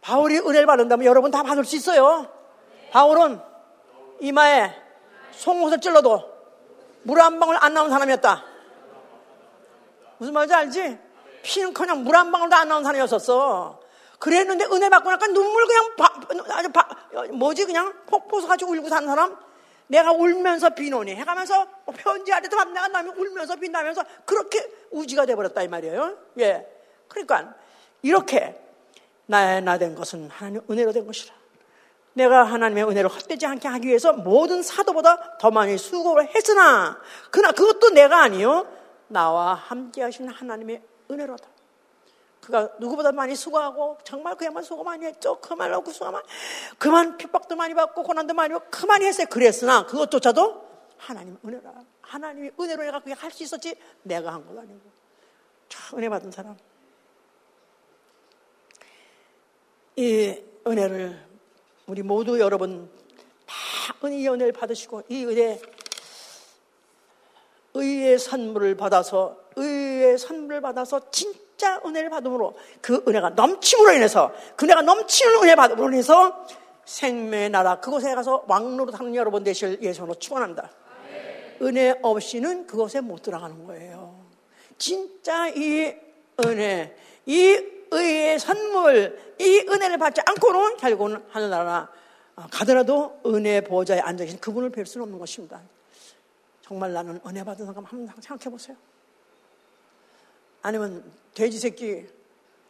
[0.00, 2.30] 바울이 은혜를 받는다면 여러분 다 받을 수 있어요.
[2.92, 3.40] 바울은
[4.20, 4.70] 이마에
[5.32, 6.34] 송곳을 찔러도
[7.02, 8.55] 물 한 방울 안 나온 사람이었다.
[10.18, 10.98] 무슨 말인지 알지?
[11.42, 13.80] 피는 그냥 물 한 방울도 안 나온 사람이었었어.
[14.18, 16.88] 그랬는데 은혜 받고 나니까 눈물 그냥 바, 아주 바,
[17.32, 19.36] 뭐지 그냥 폭포수 가지고 울고 사는 사람
[19.88, 26.16] 내가 울면서 비노니 해가면서 편지하려도 밤내가 나면 울면서 빛나면서 그렇게 우지가 돼버렸다 이 말이에요.
[26.40, 26.66] 예.
[27.08, 27.54] 그러니까
[28.02, 28.58] 이렇게
[29.26, 31.34] 나의 나 된 것은 하나님 은혜로 된 것이라.
[32.14, 36.98] 내가 하나님의 은혜로 헛되지 않게 하기 위해서 모든 사도보다 더 많이 수고를 했으나
[37.30, 38.66] 그러나 그것도 내가 아니요
[39.08, 41.48] 나와 함께 하신 하나님의 은혜로다.
[42.40, 45.40] 그가 누구보다 많이 수고하고 정말 그야말로 수고 많이 했죠.
[45.40, 46.24] 그말로 그 수고 많이
[46.78, 49.26] 그만 핍박도 많이 받고 고난도 많이 받고 그만이 했어요.
[49.28, 50.64] 그랬으나 그것조차도
[50.96, 51.72] 하나님 은혜라.
[52.02, 54.80] 하나님이 은혜로 내가 그게 할 수 있었지 내가 한 건 아니고.
[55.68, 56.56] 참 은혜 받은 사람.
[59.96, 61.26] 이 은혜를
[61.86, 62.90] 우리 모두 여러분
[63.46, 63.54] 다
[64.04, 65.60] 은혜의 은혜를 받으시고 이 은혜
[67.76, 74.82] 의의 선물을 받아서 의의 선물을 받아서 진짜 은혜를 받음으로 그 은혜가 넘침으로 인해서 그 은혜가
[74.82, 76.46] 넘치는 은혜 받음으로 인해서
[76.84, 80.70] 생명의 나라 그곳에 가서 왕로로 사는 여러분 되실 예수로 축원합니다.
[81.62, 84.26] 은혜 없이는 그곳에 못 들어가는 거예요.
[84.78, 85.94] 진짜 이
[86.44, 87.58] 은혜, 이
[87.90, 91.88] 의의 선물, 이 은혜를 받지 않고는 결국은 하늘나라
[92.50, 95.62] 가더라도 은혜 보좌에 앉아 계신 그분을 뵐 수는 없는 것입니다.
[96.66, 98.76] 정말 나는 은혜 받은 사람 한번 생각해 보세요.
[100.62, 102.06] 아니면 돼지 새끼,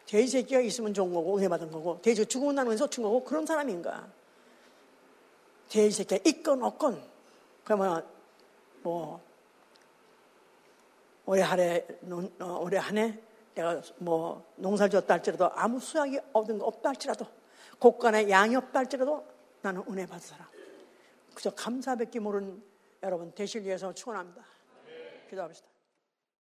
[0.04, 4.06] 돼지 새끼가 있으면 좋은 거고 은혜 받은 거고 돼지가 죽으면 나는 쏟친 거고 그런 사람인가?
[5.70, 7.02] 돼지 새끼가 있건 없건
[7.64, 8.06] 그러면
[8.82, 9.20] 뭐
[11.24, 11.86] 올해 한해
[12.40, 13.18] 어, 올해 한해
[13.54, 17.26] 내가 뭐 농사를 졌다 할지라도 아무 수확이 얻은 거 없다 할지라도
[17.78, 19.26] 곳간에 양이 없다 할지라도
[19.62, 20.46] 나는 은혜 받은 사람.
[21.34, 22.62] 그저 감사밖에 모르는
[23.06, 24.44] 여러분 되실 위해서 축원합니다.
[25.30, 25.75] 기도합시다.